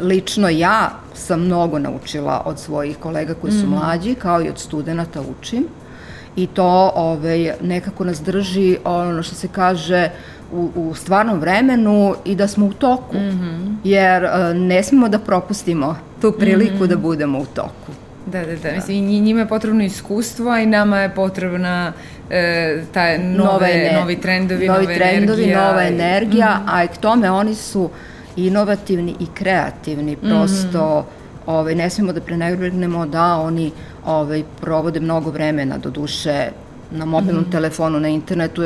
lično 0.00 0.48
ja 0.48 0.90
sam 1.14 1.40
mnogo 1.40 1.78
naučila 1.78 2.42
od 2.44 2.58
svojih 2.58 2.96
kolega 2.96 3.34
koji 3.34 3.52
su 3.52 3.66
mm 3.66 3.70
mlađi, 3.70 4.14
kao 4.14 4.42
i 4.42 4.48
od 4.48 4.58
studenta 4.58 5.20
učim. 5.40 5.64
I 6.36 6.46
to 6.46 6.92
ovaj, 6.94 7.52
nekako 7.62 8.04
nas 8.04 8.22
drži 8.22 8.76
ono 8.84 9.22
što 9.22 9.34
se 9.34 9.48
kaže 9.48 10.10
u, 10.52 10.70
u 10.74 10.94
stvarnom 10.94 11.40
vremenu 11.40 12.14
i 12.24 12.34
da 12.34 12.48
smo 12.48 12.66
u 12.66 12.72
toku. 12.72 13.16
Mm 13.16 13.20
-hmm. 13.20 13.76
Jer 13.84 14.24
uh, 14.24 14.56
ne 14.56 14.82
smemo 14.82 15.08
da 15.08 15.18
propustimo 15.18 15.96
tu 16.20 16.32
priliku 16.32 16.74
mm 16.74 16.78
-hmm. 16.78 16.86
da 16.86 16.96
budemo 16.96 17.38
u 17.38 17.46
toku. 17.46 17.92
Da, 18.26 18.44
da, 18.44 18.56
da. 18.56 18.72
Mislim, 18.72 19.08
i 19.08 19.20
njima 19.20 19.40
je 19.40 19.48
potrebno 19.48 19.84
iskustvo, 19.84 20.50
a 20.50 20.60
i 20.60 20.66
nama 20.66 21.00
je 21.00 21.14
potrebna 21.14 21.92
e, 22.30 22.82
ta 22.92 23.18
nove, 23.18 23.38
nove 23.38 23.90
novi 24.00 24.20
trendovi, 24.20 24.66
novi 24.66 24.82
nove 24.82 24.94
trendovi, 24.94 25.42
energija. 25.42 25.68
nova 25.68 25.82
energija, 25.82 26.54
mm 26.54 26.66
-hmm. 26.66 26.72
a 26.72 26.84
i 26.84 26.88
k 26.88 26.96
tome 26.96 27.30
oni 27.30 27.54
su 27.54 27.90
inovativni 28.36 29.14
i 29.20 29.26
kreativni, 29.34 30.16
prosto 30.16 30.78
mm 30.78 31.02
-hmm. 31.02 31.52
ovaj, 31.52 31.74
ne 31.74 31.90
smemo 31.90 32.12
da 32.12 32.20
prenegnemo 32.20 33.06
da 33.06 33.36
oni 33.36 33.72
ovaj, 34.04 34.42
provode 34.60 35.00
mnogo 35.00 35.30
vremena, 35.30 35.78
do 35.78 35.90
duše, 35.90 36.50
na 36.90 37.04
mobilnom 37.04 37.42
mm 37.42 37.46
-hmm. 37.46 37.52
telefonu, 37.52 38.00
na 38.00 38.08
internetu, 38.08 38.62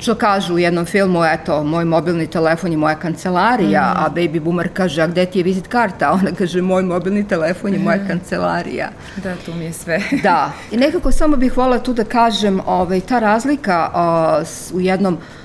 što 0.00 0.14
kažu 0.14 0.54
u 0.54 0.58
jednom 0.58 0.86
filmu, 0.86 1.24
eto, 1.24 1.64
moj 1.64 1.84
mobilni 1.84 2.26
telefon 2.26 2.70
je 2.70 2.76
moja 2.76 2.94
kancelarija, 2.94 3.94
mm. 3.94 4.04
a 4.04 4.08
baby 4.14 4.40
boomer 4.40 4.68
kaže, 4.74 5.02
a 5.02 5.06
gde 5.06 5.26
ti 5.26 5.38
je 5.38 5.42
vizit 5.42 5.66
karta? 5.66 6.12
Ona 6.20 6.32
kaže, 6.38 6.62
moj 6.62 6.82
mobilni 6.82 7.28
telefon 7.28 7.72
je 7.72 7.78
moja 7.78 7.96
mm. 7.96 8.06
kancelarija. 8.06 8.88
Da, 9.22 9.34
tu 9.46 9.54
mi 9.54 9.64
je 9.64 9.72
sve. 9.72 10.02
da, 10.22 10.52
i 10.70 10.76
nekako 10.76 11.12
samo 11.12 11.36
bih 11.36 11.56
volila 11.56 11.78
tu 11.78 11.92
da 11.92 12.04
kažem, 12.04 12.60
ovaj, 12.66 13.00
ta 13.00 13.18
razlika 13.18 13.90
uh, 13.94 14.76
u 14.76 14.80
jednom 14.80 15.14
uh, 15.14 15.39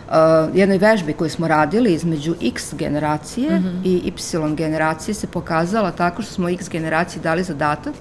jednoj 0.54 0.78
vežbi 0.78 1.14
koju 1.14 1.30
smo 1.30 1.48
radili 1.48 1.94
između 1.94 2.36
X 2.42 2.74
generacije 2.74 3.60
mm 3.60 3.64
-hmm. 3.64 3.82
i 3.84 4.08
Y 4.08 4.56
generacije 4.56 5.16
se 5.16 5.28
pokazala 5.28 5.92
tako 5.92 6.22
što 6.22 6.34
smo 6.34 6.50
X 6.50 6.70
generaciji 6.70 7.22
dali 7.22 7.44
zadatak 7.44 7.94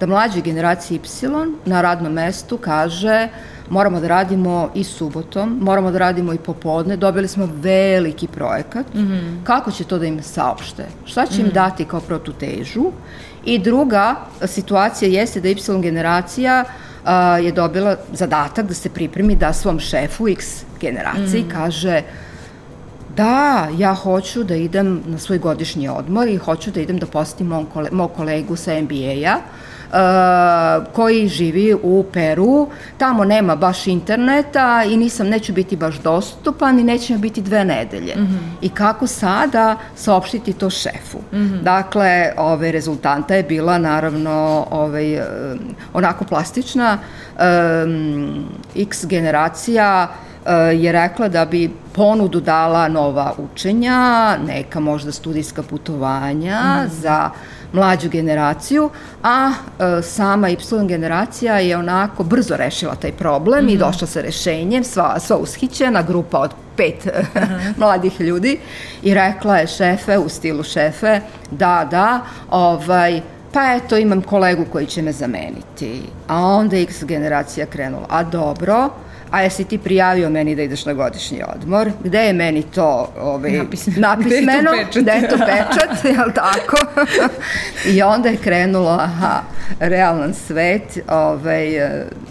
da 0.00 0.06
mlađoj 0.06 0.42
generaciji 0.42 1.00
Y 1.22 1.28
na 1.64 1.80
radnom 1.80 2.12
mestu 2.12 2.58
kaže 2.58 3.28
uh, 3.32 3.56
moramo 3.70 4.00
da 4.00 4.08
radimo 4.08 4.70
i 4.74 4.84
subotom, 4.84 5.58
moramo 5.62 5.90
da 5.90 5.98
radimo 5.98 6.32
i 6.32 6.38
popodne, 6.38 6.96
dobili 6.96 7.28
smo 7.28 7.48
veliki 7.52 8.26
projekat, 8.26 8.94
mm 8.94 8.98
-hmm. 8.98 9.44
kako 9.44 9.70
će 9.70 9.84
to 9.84 9.98
da 9.98 10.06
im 10.06 10.22
saopšte, 10.22 10.86
šta 11.04 11.26
će 11.26 11.40
im 11.40 11.46
mm 11.46 11.50
-hmm. 11.50 11.54
dati 11.54 11.84
kao 11.84 12.00
protutežu 12.00 12.92
i 13.44 13.58
druga 13.58 14.14
situacija 14.44 15.20
jeste 15.20 15.40
da 15.40 15.48
Y 15.48 15.56
generacija 15.82 16.64
a, 17.04 17.38
je 17.38 17.52
dobila 17.52 17.96
zadatak 18.12 18.66
da 18.66 18.74
se 18.74 18.90
pripremi 18.90 19.36
da 19.36 19.52
svom 19.52 19.80
šefu 19.80 20.28
X 20.28 20.64
generaciji 20.86 21.42
mm 21.42 21.50
kaže 21.50 22.02
da, 23.16 23.68
ja 23.78 23.94
hoću 23.94 24.44
da 24.44 24.54
idem 24.54 25.02
na 25.06 25.18
svoj 25.18 25.38
godišnji 25.38 25.88
odmor 25.88 26.28
i 26.28 26.36
hoću 26.36 26.70
da 26.70 26.80
idem 26.80 26.98
da 26.98 27.06
posetim 27.06 27.46
mog, 27.46 27.66
kole, 27.72 27.88
mog 27.92 28.12
kolegu 28.16 28.56
sa 28.56 28.80
MBA-a, 28.80 29.38
Uh, 29.86 30.92
koji 30.92 31.28
živi 31.28 31.74
u 31.82 32.04
Peru. 32.12 32.68
Tamo 32.98 33.24
nema 33.24 33.56
baš 33.56 33.86
interneta 33.86 34.84
i 34.88 34.96
nisam, 34.96 35.28
neću 35.28 35.52
biti 35.52 35.76
baš 35.76 35.98
dostupan 35.98 36.78
i 36.78 36.84
neće 36.84 37.12
mi 37.12 37.18
biti 37.18 37.42
dve 37.42 37.64
nedelje. 37.64 38.14
Mm 38.16 38.20
-hmm. 38.20 38.66
I 38.66 38.68
kako 38.68 39.06
sada 39.06 39.76
saopštiti 39.96 40.52
to 40.52 40.70
šefu? 40.70 41.18
Mm 41.32 41.36
-hmm. 41.36 41.62
Dakle, 41.62 42.32
ove, 42.36 42.72
rezultanta 42.72 43.34
je 43.34 43.42
bila 43.42 43.78
naravno 43.78 44.66
ovaj, 44.70 45.20
onako 45.92 46.24
plastična. 46.24 46.98
Um, 47.84 48.44
X 48.74 49.06
generacija 49.06 50.08
uh, 50.10 50.26
je 50.54 50.92
rekla 50.92 51.28
da 51.28 51.44
bi 51.44 51.70
ponudu 51.92 52.40
dala 52.40 52.88
nova 52.88 53.34
učenja, 53.38 54.36
neka 54.46 54.80
možda 54.80 55.12
studijska 55.12 55.62
putovanja 55.62 56.60
mm. 56.60 56.88
za 56.90 57.30
mlađu 57.72 58.08
generaciju, 58.10 58.90
a 59.22 59.52
e, 59.78 60.02
sama 60.02 60.50
Y 60.50 60.56
generacija 60.88 61.58
je 61.58 61.76
onako 61.76 62.24
brzo 62.24 62.56
rešila 62.56 62.94
taj 62.94 63.12
problem 63.12 63.64
mm 63.64 63.68
-hmm. 63.68 63.72
i 63.72 63.76
mhm. 63.76 63.84
došla 63.84 64.06
sa 64.06 64.20
rešenjem, 64.20 64.84
sva, 64.84 65.20
sva 65.20 65.36
ushićena, 65.36 66.02
grupa 66.02 66.38
od 66.38 66.50
pet 66.76 67.06
uh 67.06 67.12
-huh. 67.34 67.72
mladih 67.78 68.20
ljudi 68.20 68.58
i 69.02 69.14
rekla 69.14 69.56
je 69.56 69.66
šefe, 69.66 70.18
u 70.18 70.28
stilu 70.28 70.62
šefe, 70.62 71.20
da, 71.50 71.88
da, 71.90 72.20
ovaj, 72.50 73.20
pa 73.52 73.74
eto 73.74 73.96
imam 73.96 74.22
kolegu 74.22 74.64
koji 74.72 74.86
će 74.86 75.02
me 75.02 75.12
zameniti. 75.12 76.02
A 76.28 76.42
onda 76.42 76.76
X 76.76 77.04
generacija 77.04 77.66
krenula, 77.66 78.06
a 78.08 78.22
dobro, 78.22 78.90
a 79.30 79.42
jesi 79.42 79.64
ti 79.64 79.78
prijavio 79.78 80.30
meni 80.30 80.56
da 80.56 80.62
ideš 80.62 80.84
na 80.84 80.92
godišnji 80.92 81.42
odmor, 81.54 81.90
gde 82.04 82.18
je 82.18 82.32
meni 82.32 82.62
to 82.62 83.12
ovaj, 83.20 83.52
napismeno, 83.52 84.00
napismeno 84.08 84.70
gde 84.94 85.12
je 85.12 85.28
to 85.28 85.36
pečat, 85.36 86.04
jel 86.16 86.30
tako? 86.34 86.76
I 87.92 88.02
onda 88.02 88.28
je 88.28 88.36
krenulo, 88.36 88.90
aha, 88.90 89.42
realan 89.80 90.34
svet, 90.34 90.98
ovaj, 91.08 91.66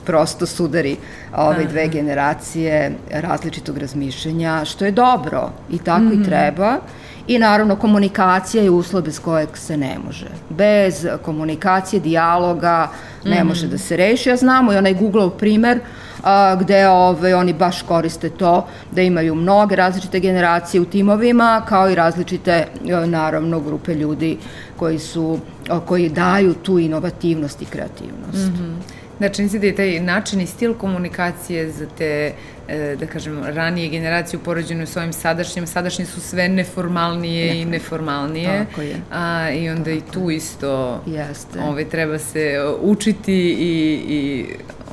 prosto 0.05 0.45
sudari 0.45 0.97
ove 1.35 1.65
dve 1.65 1.87
generacije 1.87 2.91
različitog 3.11 3.77
razmišljenja, 3.77 4.65
što 4.65 4.85
je 4.85 4.91
dobro 4.91 5.49
i 5.69 5.77
tako 5.77 5.99
mm 5.99 6.09
-hmm. 6.09 6.13
i 6.13 6.17
mhm. 6.17 6.25
treba. 6.25 6.79
I 7.27 7.39
naravno 7.39 7.75
komunikacija 7.75 8.63
je 8.63 8.69
uslov 8.69 9.03
bez 9.03 9.19
kojeg 9.19 9.57
se 9.57 9.77
ne 9.77 9.97
može. 10.05 10.27
Bez 10.49 11.07
komunikacije, 11.21 11.99
dijaloga 11.99 12.89
ne 13.23 13.43
mm. 13.43 13.47
može 13.47 13.67
da 13.67 13.77
se 13.77 13.97
reši. 13.97 14.29
Ja 14.29 14.35
znamo 14.35 14.73
i 14.73 14.77
onaj 14.77 14.93
Google 14.93 15.37
primer 15.37 15.79
a, 16.23 16.55
gde 16.55 16.87
ove, 16.87 17.35
oni 17.35 17.53
baš 17.53 17.81
koriste 17.81 18.29
to 18.29 18.67
da 18.91 19.01
imaju 19.01 19.35
mnoge 19.35 19.75
različite 19.75 20.19
generacije 20.19 20.81
u 20.81 20.85
timovima 20.85 21.61
kao 21.69 21.89
i 21.89 21.95
različite 21.95 22.67
naravno 23.05 23.59
grupe 23.59 23.95
ljudi 23.95 24.37
koji 24.75 24.99
su 24.99 25.39
koji 25.85 26.09
daju 26.09 26.53
tu 26.53 26.79
inovativnost 26.79 27.61
i 27.61 27.65
kreativnost. 27.65 28.51
Mm 28.51 28.57
-hmm. 28.57 29.04
Čini 29.33 29.49
se 29.49 29.59
da 29.59 29.65
je 29.65 29.75
taj 29.75 29.99
način 29.99 30.41
i 30.41 30.47
stil 30.47 30.73
komunikacije 30.73 31.71
za 31.71 31.85
te, 31.97 32.33
e, 32.67 32.95
da 32.99 33.05
kažem, 33.05 33.43
ranije 33.43 33.89
generacije 33.89 34.39
upoređene 34.39 34.85
s 34.85 34.97
ovim 34.97 35.13
sadašnjim, 35.13 35.67
sadašnje 35.67 36.05
su 36.05 36.21
sve 36.21 36.49
neformalnije 36.49 37.53
ne. 37.53 37.61
i 37.61 37.65
neformalnije. 37.65 38.65
Tako 38.65 38.81
je. 38.81 38.95
A, 39.11 39.51
I 39.51 39.69
onda 39.69 39.83
Tako. 39.83 39.97
i 39.97 40.11
tu 40.11 40.29
isto 40.29 41.01
Jeste. 41.05 41.59
Ovaj, 41.59 41.89
treba 41.89 42.19
se 42.19 42.59
učiti 42.81 43.33
i, 43.59 44.01
i 44.07 44.45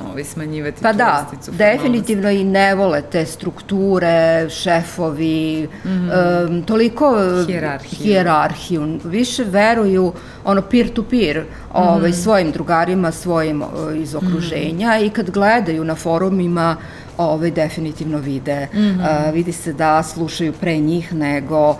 ovaj, 0.09 0.23
smanjivati 0.23 0.81
pa 0.81 0.91
tu 0.91 0.97
da, 0.97 1.31
definitivno 1.51 2.29
i 2.29 2.43
ne 2.43 2.75
vole 2.75 3.01
te 3.01 3.25
strukture, 3.25 4.49
šefovi, 4.49 5.67
mm 5.85 5.89
-hmm. 5.89 6.47
um, 6.49 6.63
toliko 6.63 7.15
hijerarhiju. 7.47 7.97
hijerarhiju. 8.03 8.99
Više 9.03 9.43
veruju 9.43 10.13
ono 10.45 10.61
peer 10.61 10.93
to 10.93 11.03
peer, 11.03 11.43
ovaj, 11.73 12.09
mm 12.09 12.13
-hmm. 12.13 12.23
svojim 12.23 12.51
drugarima, 12.51 13.11
svojim 13.11 13.61
uh, 13.61 13.67
iz 13.95 14.15
okruženja 14.15 14.87
mm 14.87 14.91
-hmm. 14.91 15.05
i 15.05 15.09
kad 15.09 15.29
gledaju 15.29 15.83
na 15.83 15.95
forumima 15.95 16.77
ovaj, 17.17 17.51
definitivno 17.51 18.17
vide. 18.17 18.67
Mm 18.73 18.77
-hmm. 18.77 19.27
uh, 19.27 19.33
vidi 19.33 19.51
se 19.51 19.73
da 19.73 20.03
slušaju 20.03 20.53
pre 20.53 20.77
njih 20.77 21.13
nego 21.13 21.69
uh, 21.69 21.77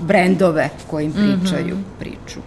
brendove 0.00 0.70
kojim 0.90 1.12
pričaju 1.12 1.76
mm 1.76 1.84
-hmm. 1.84 1.98
priču. 1.98 2.40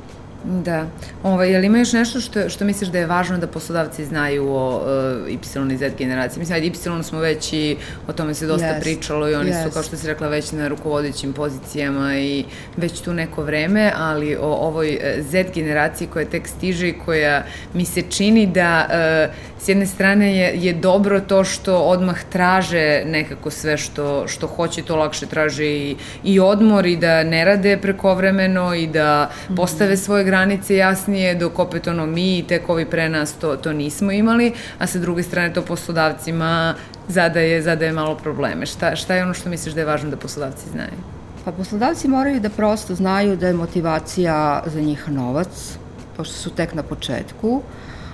Da. 0.47 0.85
Ovo, 1.23 1.43
je 1.43 1.59
li 1.59 1.65
ima 1.65 1.77
još 1.77 1.93
nešto 1.93 2.19
što, 2.19 2.49
što 2.49 2.65
misliš 2.65 2.89
da 2.89 2.99
je 2.99 3.05
važno 3.05 3.37
da 3.37 3.47
poslodavci 3.47 4.05
znaju 4.05 4.47
o 4.49 4.81
uh, 5.25 5.29
Y 5.29 5.73
i 5.73 5.77
Z 5.77 5.91
generaciji? 5.97 6.39
Mislim, 6.39 6.55
ajde, 6.55 6.67
Y 6.67 7.03
smo 7.03 7.19
već 7.19 7.53
i 7.53 7.77
o 8.07 8.13
tome 8.13 8.33
se 8.33 8.47
dosta 8.47 8.67
yes. 8.67 8.79
pričalo 8.79 9.29
i 9.29 9.35
oni 9.35 9.51
yes. 9.51 9.63
su, 9.63 9.71
kao 9.71 9.83
što 9.83 9.97
si 9.97 10.07
rekla, 10.07 10.27
već 10.27 10.51
na 10.51 10.67
rukovodećim 10.67 11.33
pozicijama 11.33 12.17
i 12.19 12.45
već 12.77 12.99
tu 13.01 13.13
neko 13.13 13.43
vreme, 13.43 13.91
ali 13.97 14.35
o 14.35 14.53
ovoj 14.53 14.95
uh, 14.95 15.25
Z 15.25 15.43
generaciji 15.53 16.07
koja 16.07 16.25
tek 16.25 16.47
stiže 16.47 16.89
i 16.89 16.99
koja 17.05 17.43
mi 17.73 17.85
se 17.85 18.01
čini 18.01 18.47
da 18.47 18.87
uh, 18.89 19.56
s 19.59 19.67
jedne 19.67 19.85
strane 19.85 20.37
je, 20.37 20.51
je 20.55 20.73
dobro 20.73 21.19
to 21.19 21.43
što 21.43 21.77
odmah 21.77 22.23
traže 22.23 23.03
nekako 23.05 23.51
sve 23.51 23.77
što, 23.77 24.27
što 24.27 24.47
hoće, 24.47 24.81
to 24.81 24.95
lakše 24.95 25.25
traže 25.25 25.65
i, 25.65 25.95
i 26.23 26.39
odmor 26.39 26.85
i 26.85 26.97
da 26.97 27.23
ne 27.23 27.45
rade 27.45 27.77
prekovremeno 27.77 28.73
i 28.73 28.87
da 28.87 29.29
postave 29.55 29.97
svoje 29.97 30.23
granice 30.23 30.75
jasnije, 30.75 31.35
dok 31.35 31.59
opet 31.59 31.87
ono 31.87 32.05
mi 32.05 32.37
i 32.37 32.43
tek 32.43 32.69
ovi 32.69 32.85
pre 32.85 33.09
nas 33.09 33.33
to, 33.33 33.55
to 33.55 33.73
nismo 33.73 34.11
imali, 34.11 34.53
a 34.79 34.87
sa 34.87 34.99
druge 34.99 35.23
strane 35.23 35.53
to 35.53 35.61
poslodavcima 35.61 36.75
zadaje, 37.07 37.61
zadaje 37.61 37.91
malo 37.91 38.15
probleme. 38.15 38.65
Šta, 38.65 38.95
šta 38.95 39.15
je 39.15 39.23
ono 39.23 39.33
što 39.33 39.49
misliš 39.49 39.73
da 39.73 39.81
je 39.81 39.85
važno 39.85 40.09
da 40.09 40.17
poslodavci 40.17 40.69
znaju? 40.71 41.17
Pa 41.45 41.51
poslodavci 41.51 42.07
moraju 42.07 42.39
da 42.39 42.49
prosto 42.49 42.95
znaju 42.95 43.35
da 43.35 43.47
je 43.47 43.53
motivacija 43.53 44.63
za 44.65 44.81
njih 44.81 45.09
novac, 45.09 45.77
pošto 46.17 46.33
su 46.33 46.49
tek 46.49 46.73
na 46.73 46.83
početku, 46.83 47.61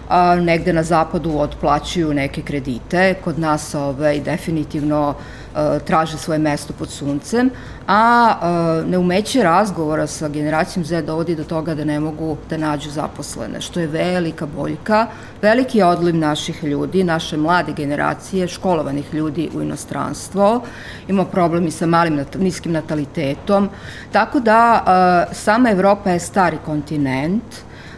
a, 0.10 0.36
negde 0.36 0.74
na 0.74 0.84
zapadu 0.84 1.38
otplaćuju 1.38 2.14
neke 2.14 2.42
kredite, 2.42 3.14
kod 3.24 3.40
nas 3.40 3.76
ovaj, 3.76 4.20
definitivno 4.20 5.14
a, 5.56 5.80
traže 5.80 6.18
svoje 6.18 6.40
mesto 6.40 6.74
pod 6.74 6.90
suncem, 6.90 7.50
a, 7.88 8.36
a 8.42 8.84
neumeće 8.88 9.44
razgovora 9.44 10.08
sa 10.08 10.28
generacijom 10.28 10.86
Z 10.86 11.02
dovodi 11.02 11.36
do 11.36 11.44
toga 11.44 11.76
da 11.76 11.84
ne 11.84 12.00
mogu 12.00 12.38
da 12.50 12.58
nađu 12.58 12.90
zaposlene, 12.90 13.62
što 13.62 13.80
je 13.80 13.88
velika 13.88 14.46
boljka, 14.46 15.08
veliki 15.42 15.82
odliv 15.82 16.16
naših 16.16 16.64
ljudi, 16.64 17.04
naše 17.04 17.38
mlade 17.38 17.74
generacije, 17.74 18.48
školovanih 18.48 19.14
ljudi 19.14 19.50
u 19.56 19.62
inostranstvo, 19.62 20.62
ima 21.08 21.26
problemi 21.26 21.72
sa 21.72 21.86
malim, 21.86 22.26
niskim 22.40 22.72
natalitetom, 22.72 23.70
tako 24.12 24.40
da 24.40 24.84
a, 24.86 25.26
sama 25.34 25.70
Evropa 25.70 26.10
je 26.10 26.20
stari 26.20 26.58
kontinent, 26.66 27.44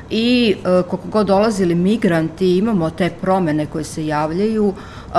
i 0.09 0.55
e, 0.57 0.63
koliko 0.63 1.07
god 1.07 1.27
dolazili 1.27 1.75
migranti 1.75 2.57
imamo 2.57 2.89
te 2.89 3.09
promene 3.21 3.65
koje 3.65 3.83
se 3.83 4.07
javljaju 4.07 4.73
e, 4.73 5.17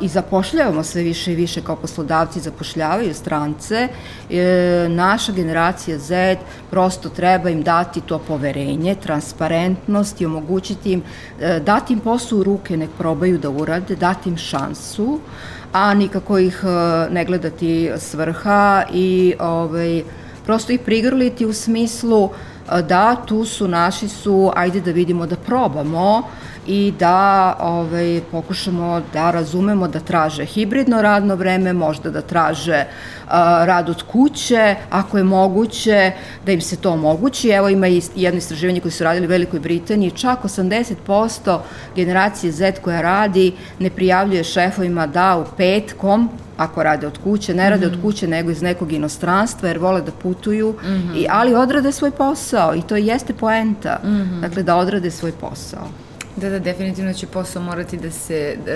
i 0.00 0.08
zapošljavamo 0.08 0.82
sve 0.82 1.02
više 1.02 1.32
i 1.32 1.36
više 1.36 1.60
kao 1.60 1.76
poslodavci 1.76 2.40
zapošljavaju 2.40 3.14
strance. 3.14 3.88
E, 4.30 4.86
naša 4.90 5.32
generacija 5.32 5.98
Z 5.98 6.36
prosto 6.70 7.08
treba 7.08 7.50
im 7.50 7.62
dati 7.62 8.00
to 8.00 8.18
poverenje 8.18 8.94
transparentnost 8.94 10.20
i 10.20 10.26
omogućiti 10.26 10.92
im 10.92 11.02
dati 11.64 11.92
im 11.92 12.00
posao 12.00 12.38
u 12.38 12.42
ruke 12.42 12.76
nek 12.76 12.90
probaju 12.98 13.38
da 13.38 13.50
urade 13.50 13.96
dati 13.96 14.28
im 14.28 14.36
šansu 14.36 15.20
a 15.72 15.94
nikako 15.94 16.38
ih 16.38 16.64
ne 17.10 17.24
gledati 17.24 17.90
svrha 17.98 18.84
i 18.92 19.34
ovaj, 19.38 20.02
prosto 20.46 20.72
ih 20.72 20.80
prigrliti 20.80 21.46
u 21.46 21.52
smislu 21.52 22.30
da 22.88 23.16
tu 23.26 23.44
su, 23.44 23.68
naši 23.68 24.08
su, 24.08 24.52
ajde 24.56 24.80
da 24.80 24.90
vidimo 24.90 25.26
da 25.26 25.36
probamo 25.36 26.22
i 26.66 26.92
da 26.98 27.56
ovaj, 27.60 28.20
pokušamo 28.30 29.02
da 29.12 29.30
razumemo 29.30 29.88
da 29.88 30.00
traže 30.00 30.44
hibridno 30.44 31.02
radno 31.02 31.34
vreme, 31.34 31.72
možda 31.72 32.10
da 32.10 32.20
traže 32.20 32.84
uh, 32.84 33.30
rad 33.64 33.88
od 33.88 34.02
kuće, 34.02 34.74
ako 34.90 35.18
je 35.18 35.24
moguće, 35.24 36.12
da 36.46 36.52
im 36.52 36.60
se 36.60 36.76
to 36.76 36.92
omogući. 36.92 37.48
Evo 37.48 37.68
ima 37.68 37.88
i 37.88 38.02
jedno 38.14 38.38
istraživanje 38.38 38.80
koje 38.80 38.92
su 38.92 39.04
radili 39.04 39.26
u 39.26 39.30
Velikoj 39.30 39.60
Britaniji, 39.60 40.10
čak 40.10 40.42
80% 40.42 41.58
generacije 41.96 42.52
Z 42.52 42.72
koja 42.82 43.00
radi 43.00 43.52
ne 43.78 43.90
prijavljuje 43.90 44.44
šefovima 44.44 45.06
da 45.06 45.36
u 45.36 45.44
petkom 45.56 46.30
ako 46.56 46.82
rade 46.82 47.06
od 47.06 47.18
kuće, 47.24 47.54
ne 47.54 47.70
rade 47.70 47.86
mm 47.86 47.90
-hmm. 47.90 47.92
od 47.92 47.98
mhm. 47.98 48.02
kuće 48.02 48.26
nego 48.26 48.50
iz 48.50 48.62
nekog 48.62 48.92
inostranstva 48.92 49.68
jer 49.68 49.78
vole 49.78 50.00
da 50.00 50.12
putuju, 50.12 50.74
mm 50.82 50.86
-hmm. 50.86 51.16
i, 51.16 51.26
ali 51.30 51.54
odrade 51.54 51.92
svoj 51.92 52.10
posao 52.10 52.74
i 52.74 52.82
to 52.82 52.96
jeste 52.96 53.34
poenta, 53.34 54.00
mm 54.04 54.08
-hmm. 54.08 54.40
dakle 54.40 54.62
da 54.62 54.76
odrade 54.76 55.10
svoj 55.10 55.32
posao. 55.32 55.88
Da, 56.36 56.50
da, 56.50 56.58
definitivno 56.58 57.12
će 57.12 57.26
posao 57.26 57.62
morati 57.62 57.96
da 57.96 58.10
se 58.10 58.56
uh, 58.58 58.66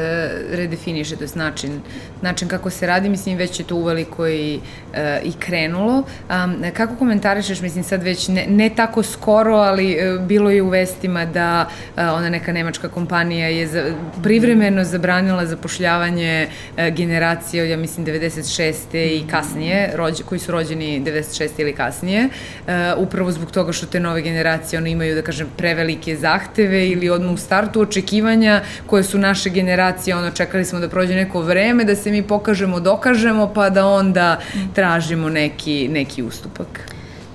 redefiniše, 0.57 1.16
to 1.16 1.25
je 1.25 1.31
način, 1.35 1.81
način 2.23 2.49
kako 2.49 2.70
se 2.70 2.87
radi, 2.87 3.09
mislim 3.09 3.37
već 3.37 3.61
je 3.61 3.66
to 3.66 3.77
uveliko 3.77 4.29
i, 4.29 4.61
uh, 4.92 4.99
i 5.25 5.33
krenulo. 5.38 5.96
Um, 5.96 6.64
kako 6.77 6.96
komentarišeš, 6.96 7.61
mislim 7.61 7.85
sad 7.85 8.03
već 8.03 8.29
ne, 8.29 8.46
ne 8.49 8.70
tako 8.77 9.03
skoro, 9.03 9.55
ali 9.55 9.96
uh, 9.96 10.27
bilo 10.27 10.51
je 10.51 10.62
u 10.62 10.68
vestima 10.68 11.25
da 11.25 11.68
uh, 11.68 12.03
ona 12.03 12.31
neka 12.31 12.53
nemačka 12.53 12.88
kompanija 12.88 13.49
je 13.49 13.66
za, 13.66 13.94
privremeno 14.23 14.85
zabranila 14.85 15.46
zapošljavanje 15.46 16.49
uh, 16.49 16.85
generacije, 16.88 17.70
ja 17.70 17.77
mislim 17.77 18.07
96. 18.07 18.75
i 18.94 19.25
kasnije, 19.31 19.92
rođe, 19.94 20.23
koji 20.23 20.38
su 20.38 20.53
rođeni 20.53 21.03
96. 21.05 21.49
ili 21.59 21.73
kasnije, 21.73 22.25
uh, 22.25 22.73
upravo 22.96 23.33
zbog 23.33 23.51
toga 23.51 23.73
što 23.73 23.87
te 23.87 24.01
nove 24.01 24.23
generacije 24.23 24.79
ono 24.79 24.88
imaju, 24.88 25.14
da 25.14 25.23
kažem, 25.23 25.46
prevelike 25.57 26.16
zahteve 26.16 26.88
ili 26.88 27.11
odmah 27.11 27.31
startu 27.50 27.80
očekivanja 27.80 28.62
koje 28.86 29.02
su 29.04 29.18
naše 29.18 29.50
generacije, 29.50 30.16
ono, 30.16 30.30
čekali 30.30 30.64
smo 30.64 30.78
da 30.80 30.88
prođe 30.88 31.14
neko 31.14 31.40
vreme, 31.42 31.84
da 31.84 31.96
se 31.96 32.10
mi 32.10 32.22
pokažemo, 32.22 32.78
dokažemo, 32.80 33.48
pa 33.54 33.70
da 33.70 33.86
onda 33.86 34.38
tražimo 34.74 35.28
neki, 35.28 35.88
neki 35.88 36.22
ustupak. 36.22 36.80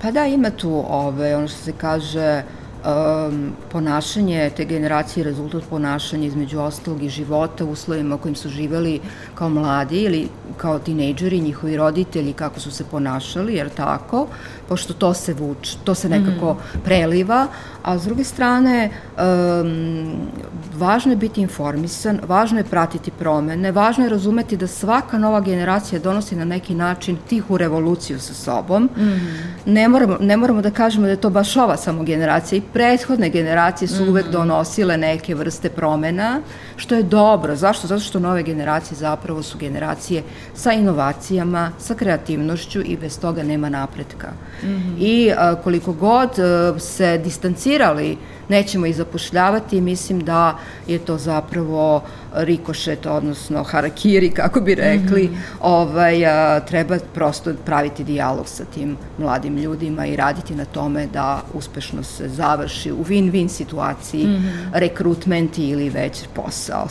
Pa 0.02 0.12
da, 0.12 0.26
ima 0.26 0.50
tu 0.50 0.72
ove, 0.88 1.36
ono 1.36 1.48
što 1.48 1.58
se 1.58 1.74
kaže, 1.78 2.44
um, 2.86 3.52
ponašanje 3.72 4.50
te 4.58 4.66
generacije, 4.66 5.24
rezultat 5.24 5.64
ponašanja 5.70 6.28
između 6.28 6.60
ostalog 6.60 7.04
i 7.04 7.10
života 7.10 7.66
u 7.66 7.72
uslovima 7.72 8.16
u 8.16 8.18
kojim 8.18 8.36
su 8.36 8.50
živeli 8.50 9.00
kao 9.36 9.50
mladi 9.50 10.02
ili 10.02 10.28
kao 10.58 10.80
tinejdžeri, 10.80 11.40
njihovi 11.40 11.78
roditelji, 11.78 12.34
kako 12.34 12.60
su 12.60 12.72
se 12.72 12.84
ponašali, 12.92 13.56
jer 13.56 13.70
tako, 13.70 14.28
pošto 14.70 14.94
to 14.94 15.14
se 15.14 15.34
vuč, 15.34 15.76
to 15.84 15.96
se 15.96 16.10
nekako 16.10 16.54
mm. 16.54 16.80
preliva, 16.84 17.48
a 17.84 18.00
s 18.00 18.04
druge 18.04 18.24
strane, 18.24 18.90
um, 19.18 20.30
važno 20.78 21.12
je 21.12 21.16
biti 21.16 21.42
informisan, 21.42 22.20
važno 22.28 22.60
je 22.60 22.64
pratiti 22.64 23.12
promene, 23.12 23.72
važno 23.72 24.04
je 24.04 24.10
razumeti 24.10 24.58
da 24.58 24.68
svaka 24.68 25.18
nova 25.18 25.40
generacija 25.40 26.00
donosi 26.00 26.36
na 26.36 26.46
neki 26.46 26.76
način 26.76 27.18
tihu 27.30 27.58
revoluciju 27.58 28.20
sa 28.20 28.34
sobom. 28.34 28.90
Mm. 28.98 29.72
Ne, 29.72 29.88
moramo, 29.88 30.18
ne 30.20 30.38
moramo 30.38 30.62
da 30.62 30.72
kažemo 30.72 31.06
da 31.06 31.12
je 31.12 31.22
to 31.22 31.30
baš 31.30 31.56
ova 31.58 31.78
samo 31.78 32.04
generacija, 32.04 32.58
i 32.58 32.62
prethodne 32.74 33.30
generacije 33.30 33.88
su 33.88 34.06
mm. 34.06 34.10
uvek 34.10 34.32
donosile 34.32 34.98
neke 34.98 35.36
vrste 35.36 35.70
promena, 35.70 36.42
što 36.76 36.96
je 36.96 37.04
dobro. 37.04 37.56
Zašto? 37.56 37.88
Zato 37.88 38.02
što 38.02 38.20
nove 38.20 38.44
generacije 38.44 38.98
zapravo 38.98 39.44
su 39.44 39.58
generacije 39.58 40.24
sa 40.54 40.74
inovacijama, 40.74 41.72
sa 41.80 41.94
kreativnošću 41.94 42.82
i 42.86 42.98
bez 42.98 43.20
toga 43.20 43.44
nema 43.44 43.70
napretka. 43.70 44.28
Mm 44.64 44.68
-hmm. 44.68 44.96
I 45.00 45.32
a, 45.32 45.56
koliko 45.56 45.94
god 45.94 46.40
a, 46.40 46.80
se 46.80 47.18
distancirali 47.18 48.18
nećemo 48.50 48.86
ih 48.86 48.96
zapošljavati, 48.96 49.82
mislim 49.82 50.20
da 50.20 50.58
je 50.88 51.00
to 51.00 51.18
zapravo 51.18 52.04
rikošet, 52.34 53.06
odnosno 53.06 53.64
harakiri, 53.64 54.32
kako 54.32 54.62
bi 54.62 54.76
rekli, 54.76 55.24
mm 55.24 55.34
-hmm. 55.34 55.40
ovaj, 55.62 56.26
a, 56.26 56.60
treba 56.60 56.98
prosto 57.14 57.54
praviti 57.66 58.04
dijalog 58.04 58.48
sa 58.48 58.66
tim 58.66 58.98
mladim 59.18 59.58
ljudima 59.58 60.06
i 60.06 60.16
raditi 60.16 60.56
na 60.56 60.66
tome 60.66 61.08
da 61.08 61.42
uspešno 61.54 62.04
se 62.04 62.30
završi 62.30 62.92
u 62.92 63.04
win-win 63.04 63.48
situaciji 63.48 64.26
mm 64.26 64.30
-hmm. 64.30 64.70
rekrutment 64.74 65.58
ili 65.58 65.90
već 65.90 66.24
posao. 66.34 66.88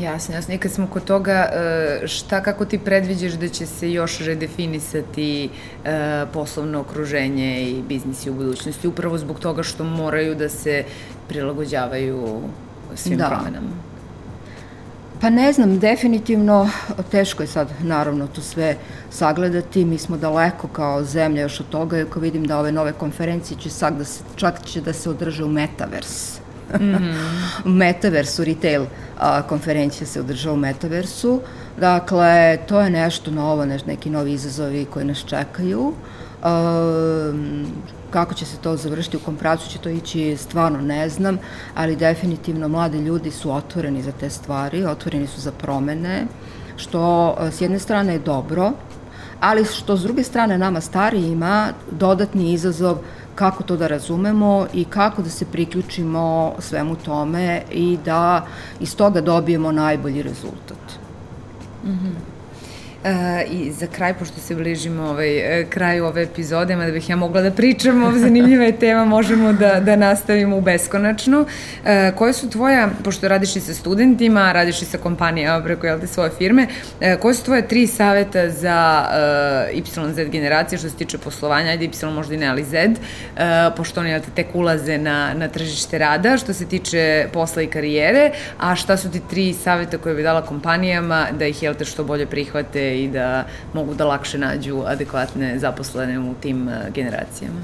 Jasno, 0.00 0.34
jasno. 0.34 0.54
I 0.54 0.58
kad 0.58 0.72
smo 0.72 0.86
kod 0.86 1.04
toga, 1.04 1.48
e, 1.52 2.06
šta, 2.06 2.42
kako 2.42 2.64
ti 2.64 2.78
predviđaš 2.78 3.32
da 3.32 3.48
će 3.48 3.66
se 3.66 3.92
još 3.92 4.18
redefinisati 4.18 5.48
e, 5.84 6.26
poslovno 6.32 6.80
okruženje 6.80 7.62
i 7.62 7.82
biznisi 7.82 8.30
u 8.30 8.34
budućnosti, 8.34 8.88
upravo 8.88 9.18
zbog 9.18 9.40
toga 9.40 9.62
što 9.62 9.84
moraju 9.84 10.34
da 10.34 10.48
se 10.48 10.84
prilagođavaju 11.28 12.40
svim 12.94 13.18
da. 13.18 13.28
promenama? 13.28 13.92
Pa 15.20 15.30
ne 15.30 15.52
znam, 15.52 15.78
definitivno 15.78 16.70
teško 17.10 17.42
je 17.42 17.46
sad 17.46 17.68
naravno 17.82 18.26
to 18.26 18.40
sve 18.40 18.76
sagledati. 19.10 19.84
Mi 19.84 19.98
smo 19.98 20.16
daleko 20.16 20.68
kao 20.68 21.04
zemlja 21.04 21.42
još 21.42 21.60
od 21.60 21.68
toga, 21.68 22.04
ako 22.08 22.20
vidim 22.20 22.44
da 22.44 22.58
ove 22.58 22.72
nove 22.72 22.92
konferencije 22.92 23.58
će 23.58 23.70
sad 23.70 23.98
da 23.98 24.04
se, 24.04 24.24
čak 24.36 24.64
će 24.64 24.80
da 24.80 24.92
se 24.92 25.10
održe 25.10 25.44
u 25.44 25.48
Metaverse 25.48 26.41
Mm 26.80 26.84
-hmm. 26.84 27.14
Metaversu, 27.64 28.44
retail 28.44 28.84
a, 29.18 29.42
konferencija 29.42 30.06
se 30.06 30.20
održava 30.20 30.54
u 30.54 30.58
Metaversu. 30.58 31.40
Dakle, 31.80 32.58
to 32.66 32.80
je 32.80 32.90
nešto 32.90 33.30
novo, 33.30 33.64
neš, 33.64 33.84
neki 33.84 34.10
novi 34.10 34.32
izazovi 34.32 34.84
koji 34.84 35.04
nas 35.04 35.18
čekaju. 35.18 35.92
A, 36.42 37.32
kako 38.10 38.34
će 38.34 38.44
se 38.44 38.56
to 38.56 38.76
završiti, 38.76 39.16
u 39.16 39.20
kom 39.20 39.36
pracu 39.36 39.70
će 39.70 39.78
to 39.78 39.88
ići, 39.88 40.36
stvarno 40.36 40.80
ne 40.80 41.08
znam, 41.08 41.38
ali 41.74 41.96
definitivno 41.96 42.68
mladi 42.68 42.98
ljudi 42.98 43.30
su 43.30 43.52
otvoreni 43.52 44.02
za 44.02 44.12
te 44.12 44.30
stvari, 44.30 44.84
otvoreni 44.84 45.26
su 45.26 45.40
za 45.40 45.52
promene, 45.52 46.26
što 46.76 47.36
s 47.50 47.60
jedne 47.60 47.78
strane 47.78 48.12
je 48.12 48.18
dobro, 48.18 48.72
ali 49.40 49.64
što 49.64 49.96
s 49.96 50.02
druge 50.02 50.22
strane 50.22 50.58
nama 50.58 50.80
stari 50.80 51.26
ima 51.26 51.68
dodatni 51.90 52.52
izazov 52.52 52.98
kako 53.34 53.62
to 53.62 53.76
da 53.76 53.86
razumemo 53.86 54.66
i 54.72 54.84
kako 54.84 55.22
da 55.22 55.30
se 55.30 55.44
priključimo 55.44 56.54
svemu 56.58 56.96
tome 56.96 57.62
i 57.70 57.98
da 58.04 58.46
iz 58.80 58.96
toga 58.96 59.20
dobijemo 59.20 59.72
najbolji 59.72 60.22
rezultat. 60.22 60.98
Mm 61.84 61.90
-hmm. 61.90 62.10
Uh, 62.10 62.31
I 63.50 63.72
za 63.72 63.86
kraj, 63.86 64.14
pošto 64.14 64.40
se 64.40 64.54
bližimo 64.54 65.02
ovaj, 65.02 65.60
e, 65.60 65.66
kraju 65.70 66.04
ove 66.04 66.22
epizode, 66.22 66.76
mada 66.76 66.92
bih 66.92 67.10
ja 67.10 67.16
mogla 67.16 67.40
da 67.40 67.50
pričam 67.50 68.04
o 68.04 68.12
zanimljiva 68.18 68.64
je 68.64 68.76
tema, 68.76 69.04
možemo 69.04 69.52
da, 69.52 69.80
da 69.80 69.96
nastavimo 69.96 70.56
u 70.56 70.60
beskonačno. 70.60 71.40
Uh, 71.40 71.88
koje 72.18 72.32
su 72.32 72.50
tvoja, 72.50 72.88
pošto 73.04 73.28
radiš 73.28 73.56
i 73.56 73.60
sa 73.60 73.74
studentima, 73.74 74.52
radiš 74.52 74.82
i 74.82 74.84
sa 74.84 74.98
kompanijama 74.98 75.64
preko 75.64 75.86
jel 75.86 76.00
te, 76.00 76.06
svoje 76.06 76.30
firme, 76.38 76.66
uh, 76.66 77.20
koje 77.20 77.34
su 77.34 77.44
tvoje 77.44 77.68
tri 77.68 77.86
saveta 77.86 78.50
za 78.50 79.04
uh, 79.74 79.82
YZ 79.96 80.30
generacije 80.30 80.78
što 80.78 80.88
se 80.88 80.96
tiče 80.96 81.18
poslovanja, 81.18 81.70
ajde 81.70 81.84
Y 81.84 82.10
možda 82.10 82.34
i 82.34 82.38
ne, 82.38 82.46
ali 82.46 82.64
Z, 82.64 82.88
uh, 82.88 83.42
pošto 83.76 84.00
oni 84.00 84.20
te, 84.20 84.30
tek 84.34 84.54
ulaze 84.54 84.98
na, 84.98 85.34
na 85.34 85.48
tržište 85.48 85.98
rada, 85.98 86.36
što 86.36 86.52
se 86.54 86.66
tiče 86.66 87.26
posla 87.32 87.62
i 87.62 87.66
karijere, 87.66 88.30
a 88.58 88.76
šta 88.76 88.96
su 88.96 89.10
ti 89.10 89.20
tri 89.30 89.54
saveta 89.54 89.98
koje 89.98 90.14
bi 90.14 90.22
dala 90.22 90.42
kompanijama 90.42 91.26
da 91.38 91.46
ih 91.46 91.62
jel 91.62 91.74
te, 91.74 91.84
što 91.84 92.04
bolje 92.04 92.26
prihvate 92.26 92.91
i 92.92 93.08
da 93.08 93.44
mogu 93.74 93.94
da 93.94 94.04
lakše 94.04 94.38
nađu 94.38 94.82
adekvatne 94.86 95.58
zaposlene 95.58 96.18
u 96.18 96.34
tim 96.34 96.68
e, 96.68 96.90
generacijama. 96.94 97.60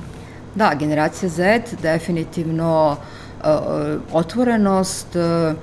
Da, 0.54 0.74
generacija 0.78 1.28
Z 1.28 1.60
definitivno 1.82 2.96
uh, 3.40 3.46
otvorenost 4.12 5.16
uh, 5.16 5.56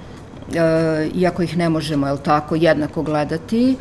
e, 0.54 1.10
iako 1.16 1.44
ih 1.44 1.58
ne 1.58 1.70
možemo, 1.70 2.08
jel 2.08 2.18
tako, 2.18 2.56
jednako 2.56 3.04
gledati, 3.04 3.72
e, 3.72 3.78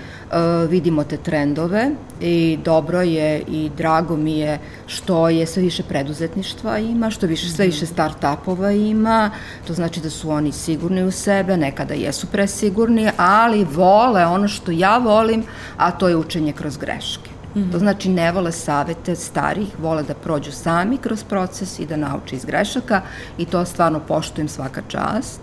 vidimo 0.68 1.05
te 1.05 1.16
trendove 1.16 1.90
i 2.20 2.59
dobro 2.64 3.03
je 3.03 3.42
i 3.48 3.70
drago 3.77 4.16
mi 4.16 4.38
je 4.38 4.59
što 4.87 5.29
je 5.29 5.46
sve 5.46 5.62
više 5.62 5.83
preduzetništva 5.83 6.79
ima, 6.79 7.11
što 7.11 7.27
više, 7.27 7.48
sve 7.48 7.66
više 7.66 7.87
start-upova 7.87 8.90
ima, 8.90 9.31
to 9.66 9.74
znači 9.74 10.00
da 10.00 10.11
su 10.11 10.31
oni 10.31 10.53
sigurni 10.53 11.03
u 11.03 11.11
sebe, 11.11 11.57
nekada 11.57 11.94
jesu 11.94 12.27
presigurni, 12.27 13.11
ali 13.16 13.64
vole 13.64 14.27
ono 14.27 14.48
što 14.48 14.72
ja 14.72 14.98
volim, 14.98 15.44
a 15.77 15.90
to 15.90 16.09
je 16.09 16.16
učenje 16.16 16.53
kroz 16.53 16.77
greške. 16.77 17.34
Mm 17.54 17.60
-hmm. 17.60 17.72
To 17.72 17.78
znači 17.78 18.08
ne 18.08 18.32
vole 18.32 18.52
savete 18.52 19.16
starih, 19.16 19.68
vole 19.78 20.02
da 20.02 20.14
prođu 20.14 20.52
sami 20.52 20.98
kroz 20.98 21.24
proces 21.24 21.78
i 21.78 21.86
da 21.86 21.96
nauče 21.96 22.36
iz 22.36 22.44
grešaka 22.44 23.00
i 23.38 23.44
to 23.44 23.64
stvarno 23.64 24.00
poštujem 24.00 24.48
svaka 24.48 24.82
čast 24.88 25.40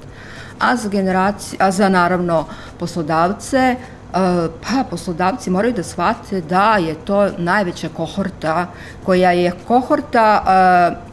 a 0.62 0.76
za 0.76 0.90
generacije, 0.90 1.58
a 1.62 1.72
za 1.72 1.90
naravno 1.90 2.46
poslodavce, 2.80 3.58
e, 3.58 3.76
pa 4.12 4.84
poslodavci 4.90 5.50
moraju 5.50 5.74
da 5.74 5.84
shvate 5.84 6.42
da 6.42 6.78
je 6.78 6.96
to 6.96 7.30
najveća 7.38 7.90
kohorta 7.90 8.68
koja 9.06 9.32
je 9.32 9.52
kohorta, 9.68 10.44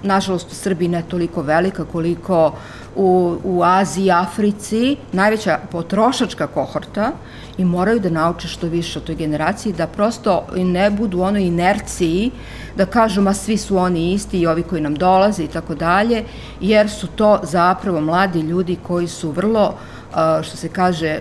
nažalost 0.02 0.52
u 0.52 0.54
Srbiji 0.54 0.88
ne 0.88 1.02
toliko 1.08 1.42
velika 1.42 1.84
koliko 1.84 2.52
u, 2.96 3.36
u 3.44 3.62
Aziji 3.62 4.10
Africi, 4.10 4.96
najveća 5.12 5.58
potrošačka 5.70 6.46
kohorta 6.46 7.12
i 7.58 7.64
moraju 7.64 8.00
da 8.00 8.10
nauče 8.10 8.48
što 8.48 8.66
više 8.66 8.98
o 8.98 9.02
toj 9.02 9.14
generaciji, 9.14 9.72
da 9.72 9.86
prosto 9.86 10.46
ne 10.56 10.90
budu 10.90 11.18
u 11.18 11.22
onoj 11.22 11.42
inerciji 11.42 12.30
da 12.76 12.86
kažu 12.86 13.22
ma 13.22 13.34
svi 13.34 13.56
su 13.56 13.76
oni 13.76 14.12
isti 14.12 14.40
i 14.40 14.46
ovi 14.46 14.62
koji 14.62 14.82
nam 14.82 14.94
dolaze 14.94 15.44
i 15.44 15.48
tako 15.48 15.74
dalje, 15.74 16.24
jer 16.60 16.90
su 16.90 17.06
to 17.06 17.40
zapravo 17.42 18.00
mladi 18.00 18.40
ljudi 18.40 18.76
koji 18.86 19.08
su 19.08 19.30
vrlo 19.30 19.74
što 20.42 20.56
se 20.56 20.68
kaže 20.68 21.20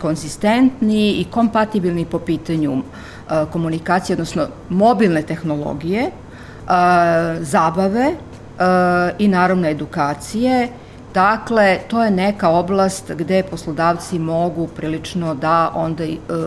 konzistentni 0.00 1.10
i 1.10 1.26
kompatibilni 1.30 2.04
po 2.04 2.18
pitanju 2.18 2.82
komunikacije, 3.52 4.14
odnosno 4.14 4.46
mobilne 4.68 5.22
tehnologije, 5.22 6.10
zabave 7.40 8.12
i 9.18 9.28
naravno 9.28 9.68
edukacije. 9.68 10.68
Dakle, 11.14 11.78
to 11.88 12.02
je 12.04 12.10
neka 12.10 12.48
oblast 12.48 13.12
gde 13.12 13.42
poslodavci 13.42 14.18
mogu 14.18 14.66
prilično 14.66 15.34
da 15.34 15.72
onda 15.74 16.04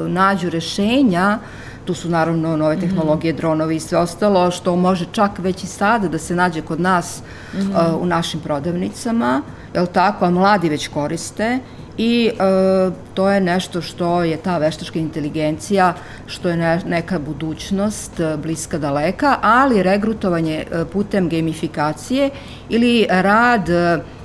nađu 0.08 0.50
rešenja 0.50 1.40
Tu 1.86 1.94
su 1.94 2.10
naravno 2.10 2.58
nove 2.58 2.76
mhm. 2.76 2.86
tehnologije, 2.86 3.34
dronovi 3.34 3.76
i 3.76 3.80
sve 3.80 3.98
ostalo, 3.98 4.52
što 4.52 4.76
može 4.76 5.06
čak 5.12 5.40
već 5.40 5.64
i 5.64 5.68
sada 5.68 6.08
da 6.08 6.18
se 6.18 6.36
nađe 6.36 6.62
kod 6.62 6.80
nas 6.80 7.22
mm 7.54 7.58
-hmm. 7.58 7.96
uh, 7.96 8.02
u 8.02 8.06
našim 8.06 8.40
prodavnicama, 8.40 9.42
je 9.74 9.86
tako, 9.86 10.26
a 10.26 10.30
mladi 10.30 10.70
već 10.70 10.88
koriste 10.88 11.60
i 11.98 12.32
uh, 12.34 12.94
to 13.14 13.30
je 13.30 13.42
nešto 13.42 13.82
što 13.82 14.24
je 14.24 14.38
ta 14.38 14.58
veštačka 14.58 15.00
inteligencija, 15.00 15.94
što 16.28 16.50
je 16.50 16.58
ne, 16.58 16.82
neka 16.88 17.20
budućnost 17.20 18.20
uh, 18.20 18.40
bliska 18.40 18.78
daleka, 18.78 19.38
ali 19.42 19.84
regrutovanje 19.84 20.66
uh, 20.66 20.88
putem 20.94 21.30
gamifikacije 21.30 22.30
ili 22.70 23.08
rad 23.10 23.70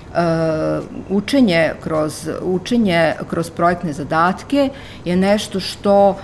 Uh, 0.08 0.84
učenje 1.08 1.72
kroz 1.82 2.30
učenje 2.42 3.14
kroz 3.30 3.50
projektne 3.50 3.92
zadatke 3.92 4.68
je 5.04 5.16
nešto 5.16 5.60
što 5.60 6.16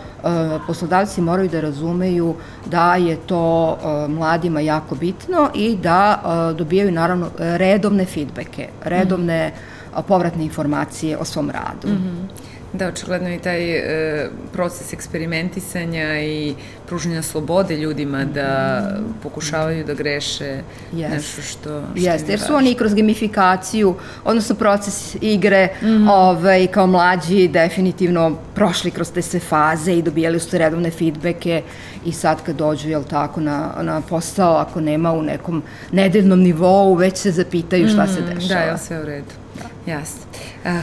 poslodavci 0.67 1.21
moraju 1.21 1.49
da 1.49 1.61
razumeju 1.61 2.35
da 2.67 2.95
je 2.95 3.17
to 3.17 3.73
uh, 3.73 4.11
mladima 4.11 4.61
jako 4.61 4.95
bitno 4.95 5.51
i 5.55 5.77
da 5.77 6.21
dobijaju 6.59 6.93
naravno 6.93 7.31
redovne 7.39 8.05
feedbacke, 8.05 8.69
redovne 8.85 9.49
mm. 9.49 10.03
povratne 10.09 10.45
informacije 10.45 11.19
o 11.19 11.25
svom 11.25 11.51
radu. 11.51 11.89
Mm 11.89 11.97
-hmm. 11.97 12.54
Da, 12.75 12.89
očigledno 12.89 13.31
i 13.31 13.39
taj 13.39 13.71
e, 13.71 14.29
proces 14.53 14.93
eksperimentisanja 14.93 16.21
i 16.21 16.55
pruženja 16.87 17.23
slobode 17.23 17.77
ljudima 17.77 18.25
da 18.25 18.81
pokušavaju 19.23 19.85
da 19.85 19.95
greše 19.95 20.61
yes. 20.93 21.11
nešto 21.11 21.43
što, 21.43 21.53
što 21.53 21.83
Jeste, 21.95 22.33
jer 22.33 22.41
su 22.41 22.55
oni 22.55 22.71
i 22.71 22.75
kroz 22.75 22.95
gamifikaciju, 22.95 23.95
odnosno 24.25 24.55
proces 24.55 25.17
igre, 25.21 25.69
mm 25.83 25.87
-hmm. 25.87 26.11
ovaj, 26.11 26.67
kao 26.67 26.87
mlađi 26.87 27.49
definitivno 27.49 28.37
prošli 28.55 28.91
kroz 28.91 29.13
te 29.13 29.23
sve 29.23 29.41
faze 29.41 29.93
i 29.93 30.03
dobijali 30.03 30.41
su 30.41 30.59
redovne 30.59 30.91
feedbacke 30.91 31.63
i 32.05 32.13
sad 32.13 32.43
kad 32.43 32.57
dođu, 32.57 32.89
jel 32.89 33.05
tako, 33.05 33.41
na, 33.41 33.75
na 33.83 34.01
posao, 34.01 34.57
ako 34.57 34.81
nema 34.81 35.13
u 35.13 35.23
nekom 35.23 35.63
nedeljnom 35.93 36.41
nivou, 36.41 36.95
već 36.95 37.17
se 37.17 37.31
zapitaju 37.31 37.89
šta 37.89 38.05
mm 38.05 38.07
-hmm, 38.07 38.15
se 38.15 38.21
mhm, 38.21 38.35
dešava. 38.35 38.61
Da, 38.61 38.71
je 38.71 38.79
sve 38.79 39.01
u 39.01 39.05
redu. 39.05 39.44
Jasno. 39.87 40.23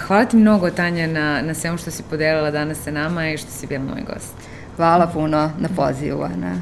Hvala 0.07 0.25
ti 0.25 0.37
mnogo, 0.37 0.69
Tanja, 0.69 1.07
na, 1.07 1.41
na 1.41 1.53
svemu 1.53 1.77
što 1.77 1.91
si 1.91 2.03
podelila 2.09 2.51
danas 2.51 2.77
sa 2.77 2.91
nama 2.91 3.29
i 3.29 3.37
što 3.37 3.51
si 3.51 3.67
bila 3.67 3.83
moj 3.83 4.01
gost. 4.13 4.33
Hvala 4.75 5.07
puno 5.07 5.51
na 5.59 5.69
pozivu, 5.75 6.23
Ana. 6.23 6.61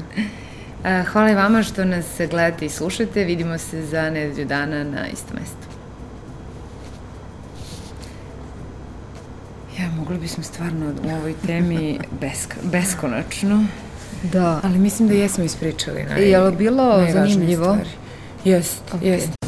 Hvala 1.12 1.30
i 1.30 1.34
vama 1.34 1.62
što 1.62 1.84
nas 1.84 2.06
gledate 2.30 2.66
i 2.66 2.68
slušate. 2.68 3.24
Vidimo 3.24 3.58
se 3.58 3.86
za 3.86 4.10
nedelju 4.10 4.46
dana 4.46 4.84
na 4.84 5.08
istom 5.08 5.36
mestu. 5.40 5.70
Ja, 9.78 9.90
mogli 9.96 10.18
bismo 10.18 10.42
stvarno 10.42 10.92
u 11.04 11.10
ovoj 11.10 11.34
temi 11.46 11.98
besk 12.20 12.54
beskonačno. 12.62 13.64
Da. 14.22 14.60
Ali 14.64 14.78
mislim 14.78 15.08
da 15.08 15.14
jesmo 15.14 15.44
ispričali 15.44 16.04
naj, 16.04 16.30
Je 16.30 16.38
li 16.38 16.56
bilo 16.56 17.06
zanimljivo? 17.12 17.76
Jest, 18.44 18.82
okay. 18.92 19.04
jest. 19.06 19.39